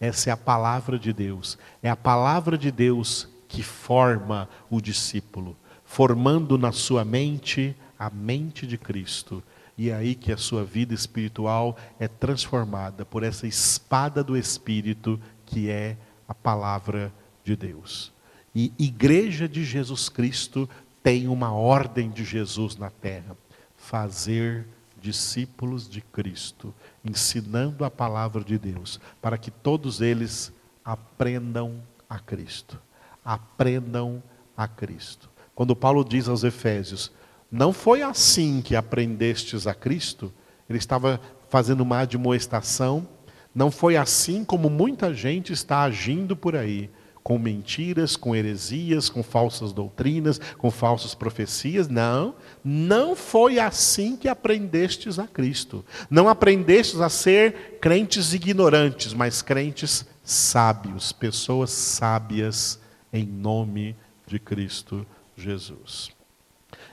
Essa 0.00 0.30
é 0.30 0.32
a 0.32 0.36
palavra 0.36 0.98
de 0.98 1.12
Deus. 1.12 1.56
É 1.80 1.88
a 1.88 1.94
palavra 1.94 2.58
de 2.58 2.72
Deus 2.72 3.28
que 3.52 3.62
forma 3.62 4.48
o 4.70 4.80
discípulo, 4.80 5.54
formando 5.84 6.56
na 6.56 6.72
sua 6.72 7.04
mente 7.04 7.76
a 7.98 8.08
mente 8.08 8.66
de 8.66 8.78
Cristo. 8.78 9.42
E 9.76 9.90
é 9.90 9.94
aí 9.94 10.14
que 10.14 10.32
a 10.32 10.38
sua 10.38 10.64
vida 10.64 10.94
espiritual 10.94 11.76
é 12.00 12.08
transformada 12.08 13.04
por 13.04 13.22
essa 13.22 13.46
espada 13.46 14.24
do 14.24 14.38
Espírito 14.38 15.20
que 15.44 15.68
é 15.68 15.98
a 16.26 16.34
palavra 16.34 17.12
de 17.44 17.54
Deus. 17.54 18.10
E 18.54 18.72
igreja 18.78 19.46
de 19.46 19.64
Jesus 19.64 20.08
Cristo 20.08 20.66
tem 21.02 21.28
uma 21.28 21.52
ordem 21.52 22.10
de 22.10 22.24
Jesus 22.24 22.76
na 22.76 22.88
terra: 22.88 23.36
fazer 23.76 24.66
discípulos 24.98 25.86
de 25.86 26.00
Cristo, 26.00 26.72
ensinando 27.04 27.84
a 27.84 27.90
palavra 27.90 28.42
de 28.42 28.58
Deus, 28.58 28.98
para 29.20 29.36
que 29.36 29.50
todos 29.50 30.00
eles 30.00 30.50
aprendam 30.82 31.82
a 32.08 32.18
Cristo. 32.18 32.80
Aprendam 33.24 34.22
a 34.56 34.66
Cristo. 34.66 35.30
Quando 35.54 35.76
Paulo 35.76 36.04
diz 36.04 36.28
aos 36.28 36.44
Efésios, 36.44 37.12
não 37.50 37.72
foi 37.72 38.02
assim 38.02 38.62
que 38.62 38.74
aprendestes 38.74 39.66
a 39.66 39.74
Cristo, 39.74 40.32
ele 40.68 40.78
estava 40.78 41.20
fazendo 41.48 41.82
uma 41.82 41.98
admoestação 42.00 43.06
não 43.54 43.70
foi 43.70 43.96
assim 43.96 44.44
como 44.44 44.70
muita 44.70 45.12
gente 45.12 45.52
está 45.52 45.82
agindo 45.82 46.34
por 46.34 46.56
aí, 46.56 46.90
com 47.22 47.38
mentiras, 47.38 48.16
com 48.16 48.34
heresias, 48.34 49.08
com 49.08 49.22
falsas 49.22 49.72
doutrinas, 49.72 50.40
com 50.56 50.70
falsas 50.70 51.14
profecias. 51.14 51.86
Não, 51.86 52.34
não 52.64 53.14
foi 53.14 53.58
assim 53.58 54.16
que 54.16 54.26
aprendestes 54.26 55.18
a 55.18 55.26
Cristo. 55.26 55.84
Não 56.10 56.28
aprendestes 56.28 57.00
a 57.00 57.08
ser 57.08 57.78
crentes 57.80 58.32
ignorantes, 58.32 59.12
mas 59.12 59.42
crentes 59.42 60.06
sábios, 60.24 61.12
pessoas 61.12 61.70
sábias 61.70 62.80
em 63.12 63.26
nome 63.26 63.94
de 64.26 64.38
Cristo 64.38 65.06
Jesus. 65.36 66.10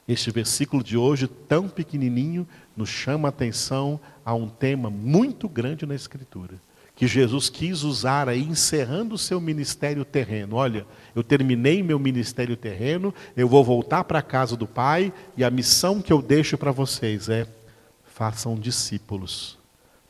Este 0.07 0.31
versículo 0.31 0.83
de 0.83 0.97
hoje, 0.97 1.27
tão 1.27 1.69
pequenininho, 1.69 2.47
nos 2.75 2.89
chama 2.89 3.27
a 3.27 3.29
atenção 3.29 3.99
a 4.25 4.33
um 4.33 4.49
tema 4.49 4.89
muito 4.89 5.47
grande 5.47 5.85
na 5.85 5.95
Escritura, 5.95 6.55
que 6.95 7.07
Jesus 7.07 7.49
quis 7.49 7.83
usar 7.83 8.27
aí, 8.27 8.41
encerrando 8.41 9.15
o 9.15 9.19
seu 9.19 9.39
ministério 9.39 10.03
terreno. 10.03 10.55
Olha, 10.55 10.85
eu 11.15 11.23
terminei 11.23 11.81
meu 11.81 11.97
ministério 11.97 12.57
terreno, 12.57 13.13
eu 13.37 13.47
vou 13.47 13.63
voltar 13.63 14.03
para 14.03 14.19
a 14.19 14.23
casa 14.23 14.57
do 14.57 14.67
Pai, 14.67 15.13
e 15.37 15.43
a 15.43 15.49
missão 15.49 16.01
que 16.01 16.11
eu 16.11 16.21
deixo 16.21 16.57
para 16.57 16.71
vocês 16.71 17.29
é: 17.29 17.47
façam 18.03 18.55
discípulos, 18.55 19.57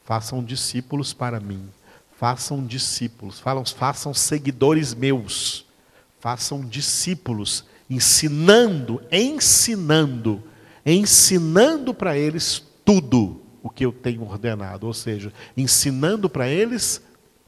façam 0.03 0.43
discípulos 0.43 1.14
para 1.14 1.39
mim, 1.39 1.70
façam 2.18 2.66
discípulos, 2.66 3.39
façam, 3.39 3.66
façam 3.66 4.14
seguidores 4.14 4.95
meus, 4.95 5.68
façam 6.20 6.61
discípulos 6.61 7.65
ensinando, 7.89 9.01
ensinando, 9.11 10.43
ensinando 10.86 11.93
para 11.93 12.17
eles 12.17 12.63
tudo 12.86 13.41
o 13.63 13.70
que 13.70 13.86
eu 13.86 13.91
tenho 13.91 14.22
ordenado, 14.24 14.88
ou 14.88 14.93
seja, 14.93 15.34
ensinando 15.57 16.30
para 16.30 16.47
eles 16.47 17.01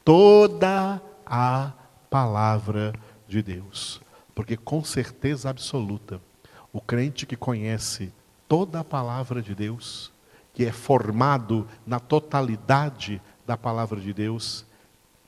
toda 0.04 1.00
a 1.24 1.72
palavra 2.10 2.92
de 3.28 3.42
Deus. 3.42 4.00
Porque 4.34 4.56
com 4.56 4.82
certeza 4.82 5.48
absoluta, 5.48 6.20
o 6.72 6.80
crente 6.80 7.26
que 7.26 7.36
conhece 7.36 8.12
toda 8.48 8.80
a 8.80 8.84
palavra 8.84 9.40
de 9.40 9.54
Deus, 9.54 10.10
que 10.52 10.64
é 10.64 10.72
formado 10.72 11.66
na 11.86 12.00
totalidade 12.00 13.20
da 13.46 13.56
palavra 13.56 14.00
de 14.00 14.12
Deus, 14.12 14.66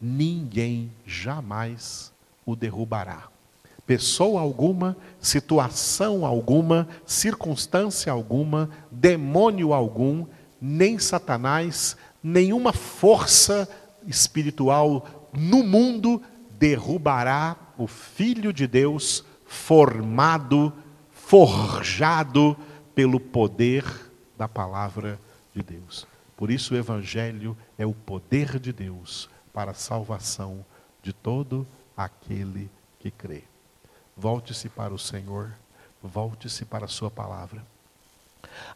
ninguém 0.00 0.92
jamais 1.06 2.12
o 2.44 2.54
derrubará. 2.54 3.33
Pessoa 3.86 4.40
alguma, 4.40 4.96
situação 5.20 6.24
alguma, 6.24 6.88
circunstância 7.04 8.10
alguma, 8.10 8.70
demônio 8.90 9.74
algum, 9.74 10.26
nem 10.60 10.98
Satanás, 10.98 11.96
nenhuma 12.22 12.72
força 12.72 13.68
espiritual 14.06 15.30
no 15.32 15.62
mundo 15.62 16.22
derrubará 16.58 17.56
o 17.76 17.86
Filho 17.86 18.52
de 18.52 18.66
Deus 18.66 19.24
formado, 19.44 20.72
forjado 21.12 22.56
pelo 22.94 23.20
poder 23.20 23.84
da 24.36 24.48
palavra 24.48 25.20
de 25.54 25.62
Deus. 25.62 26.06
Por 26.36 26.50
isso 26.50 26.74
o 26.74 26.76
Evangelho 26.76 27.56
é 27.78 27.86
o 27.86 27.92
poder 27.92 28.58
de 28.58 28.72
Deus 28.72 29.28
para 29.52 29.72
a 29.72 29.74
salvação 29.74 30.64
de 31.02 31.12
todo 31.12 31.66
aquele 31.96 32.70
que 32.98 33.10
crê. 33.10 33.44
Volte-se 34.16 34.68
para 34.68 34.94
o 34.94 34.98
Senhor, 34.98 35.52
volte-se 36.02 36.64
para 36.64 36.84
a 36.84 36.88
Sua 36.88 37.10
palavra. 37.10 37.62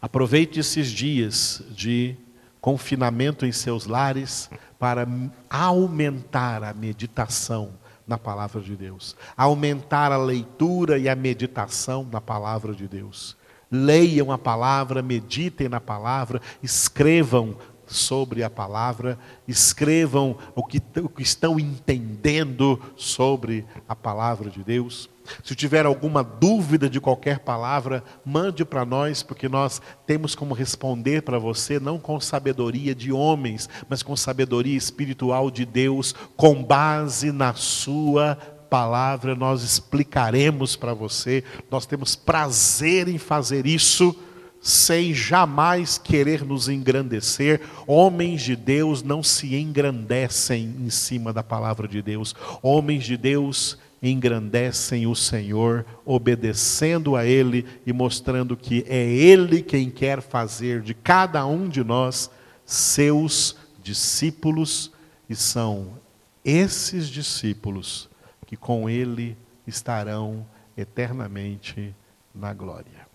Aproveite 0.01 0.61
esses 0.61 0.89
dias 0.89 1.63
de 1.71 2.17
confinamento 2.61 3.47
em 3.47 3.53
seus 3.53 3.87
lares 3.87 4.51
para 4.79 5.07
aumentar 5.49 6.63
a 6.65 6.75
meditação 6.75 7.73
na 8.07 8.17
palavra 8.17 8.61
de 8.61 8.75
Deus, 8.75 9.15
aumentar 9.37 10.11
a 10.13 10.17
leitura 10.17 10.99
e 10.99 11.09
a 11.09 11.15
meditação 11.15 12.09
na 12.11 12.21
palavra 12.21 12.75
de 12.75 12.89
Deus. 12.89 13.37
Leiam 13.71 14.33
a 14.33 14.39
palavra, 14.39 15.03
meditem 15.03 15.69
na 15.69 15.79
palavra, 15.79 16.41
escrevam 16.63 17.55
sobre 17.87 18.43
a 18.43 18.49
palavra, 18.49 19.19
escrevam 19.47 20.37
o 20.55 20.65
que, 20.65 20.81
o 21.01 21.09
que 21.09 21.23
estão 21.23 21.61
entendendo 21.61 22.81
sobre 22.97 23.65
a 23.87 23.95
palavra 23.95 24.51
de 24.51 24.63
Deus. 24.63 25.09
Se 25.43 25.55
tiver 25.55 25.87
alguma 25.87 26.23
dúvida 26.23 26.89
de 26.89 27.01
qualquer 27.01 27.41
palavra, 27.41 28.03
mande 28.25 28.65
para 28.65 28.85
nós, 28.85 29.23
porque 29.23 29.49
nós 29.49 29.81
temos 30.07 30.35
como 30.35 30.55
responder 30.55 31.23
para 31.23 31.39
você, 31.39 31.79
não 31.81 31.99
com 31.99 32.21
sabedoria 32.21 32.95
de 32.95 33.13
homens, 33.13 33.69
mas 33.89 34.03
com 34.03 34.17
sabedoria 34.17 34.77
espiritual 34.77 35.51
de 35.51 35.65
Deus, 35.65 36.15
com 36.37 36.63
base 36.63 37.33
na 37.33 37.55
Sua 37.55 38.37
palavra, 38.69 39.35
nós 39.35 39.63
explicaremos 39.63 40.77
para 40.77 40.95
você. 40.95 41.43
Nós 41.71 41.87
temos 41.87 42.15
prazer 42.15 43.09
em 43.09 43.19
fazer 43.19 43.67
isso 43.67 44.15
sem 44.61 45.15
jamais 45.15 45.99
querer 45.99 46.45
nos 46.45 46.69
engrandecer. 46.69 47.61
Homens 47.87 48.43
de 48.43 48.57
Deus 48.57 49.03
não 49.03 49.23
se 49.23 49.55
engrandecem 49.55 50.75
em 50.81 50.91
cima 50.91 51.33
da 51.33 51.43
palavra 51.43 51.87
de 51.87 52.03
Deus. 52.03 52.35
Homens 52.63 53.05
de 53.05 53.17
Deus 53.17 53.79
engrandecem 54.03 55.07
o 55.07 55.15
Senhor, 55.15 55.85
obedecendo 56.05 57.17
a 57.17 57.25
Ele 57.25 57.67
e 57.87 57.93
mostrando 57.93 58.57
que 58.57 58.85
é 58.89 59.05
Ele 59.05 59.63
quem 59.63 59.91
quer 59.91 60.21
fazer 60.21 60.81
de 60.83 60.95
cada 60.95 61.45
um 61.47 61.69
de 61.69 61.83
nós 61.83 62.31
seus 62.65 63.57
discípulos, 63.83 64.93
e 65.29 65.35
são 65.35 65.99
esses 66.45 67.09
discípulos 67.09 68.09
que 68.47 68.57
com 68.57 68.89
Ele 68.89 69.37
estarão 69.67 70.47
eternamente 70.77 71.95
na 72.35 72.55
glória. 72.55 73.07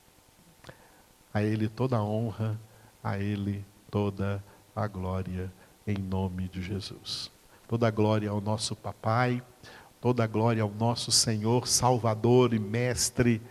A 1.33 1.41
Ele 1.41 1.67
toda 1.67 1.97
a 1.97 2.03
honra, 2.03 2.59
a 3.03 3.17
Ele 3.17 3.65
toda 3.89 4.43
a 4.75 4.87
glória, 4.87 5.51
em 5.87 5.97
nome 5.97 6.47
de 6.49 6.61
Jesus. 6.61 7.31
Toda 7.67 7.87
a 7.87 7.91
glória 7.91 8.29
ao 8.29 8.41
nosso 8.41 8.75
Papai, 8.75 9.41
toda 10.03 10.25
a 10.25 10.27
glória 10.27 10.61
ao 10.61 10.69
nosso 10.69 11.13
Senhor, 11.13 11.65
Salvador 11.65 12.53
e 12.53 12.59
Mestre 12.59 13.41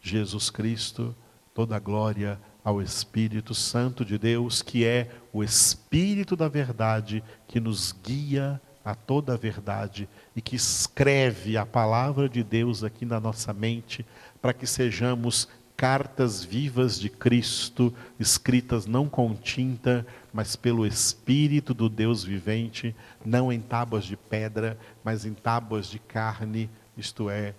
Jesus 0.00 0.50
Cristo, 0.50 1.12
toda 1.52 1.74
a 1.74 1.80
glória 1.80 2.38
ao 2.62 2.80
Espírito 2.80 3.52
Santo 3.56 4.04
de 4.04 4.16
Deus, 4.16 4.62
que 4.62 4.84
é 4.84 5.10
o 5.32 5.42
Espírito 5.42 6.36
da 6.36 6.46
verdade 6.46 7.24
que 7.48 7.58
nos 7.58 7.90
guia 7.90 8.62
a 8.84 8.94
toda 8.94 9.34
a 9.34 9.36
verdade 9.36 10.08
e 10.36 10.40
que 10.40 10.54
escreve 10.54 11.56
a 11.56 11.66
palavra 11.66 12.28
de 12.28 12.44
Deus 12.44 12.84
aqui 12.84 13.04
na 13.04 13.18
nossa 13.18 13.52
mente, 13.52 14.06
para 14.40 14.54
que 14.54 14.64
sejamos 14.64 15.48
cartas 15.76 16.42
vivas 16.42 16.98
de 16.98 17.10
Cristo, 17.10 17.92
escritas 18.18 18.86
não 18.86 19.08
com 19.08 19.34
tinta, 19.34 20.06
mas 20.32 20.56
pelo 20.56 20.86
Espírito 20.86 21.74
do 21.74 21.88
Deus 21.88 22.24
vivente, 22.24 22.94
não 23.24 23.52
em 23.52 23.60
tábuas 23.60 24.04
de 24.04 24.16
pedra, 24.16 24.78
mas 25.04 25.24
em 25.24 25.34
tábuas 25.34 25.88
de 25.88 25.98
carne, 25.98 26.70
isto 26.96 27.28
é, 27.28 27.54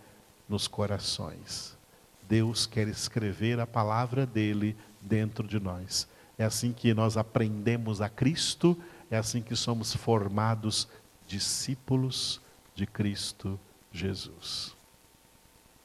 nos 0.49 0.68
corações. 0.68 1.78
Deus 2.28 2.65
quer 2.65 2.88
escrever 2.88 3.59
a 3.59 3.68
palavra 3.68 4.26
dele 4.26 4.76
dentro 5.01 5.47
de 5.47 5.59
nós. 5.59 6.07
É 6.38 6.43
assim 6.43 6.74
que 6.74 6.93
nós 6.93 7.18
aprendemos 7.18 8.01
a 8.01 8.09
Cristo, 8.09 8.78
é 9.09 9.18
assim 9.18 9.41
que 9.41 9.55
somos 9.55 9.93
formados 9.93 10.88
discípulos 11.26 12.41
de 12.76 12.86
Cristo 12.86 13.59
Jesus. 13.91 14.76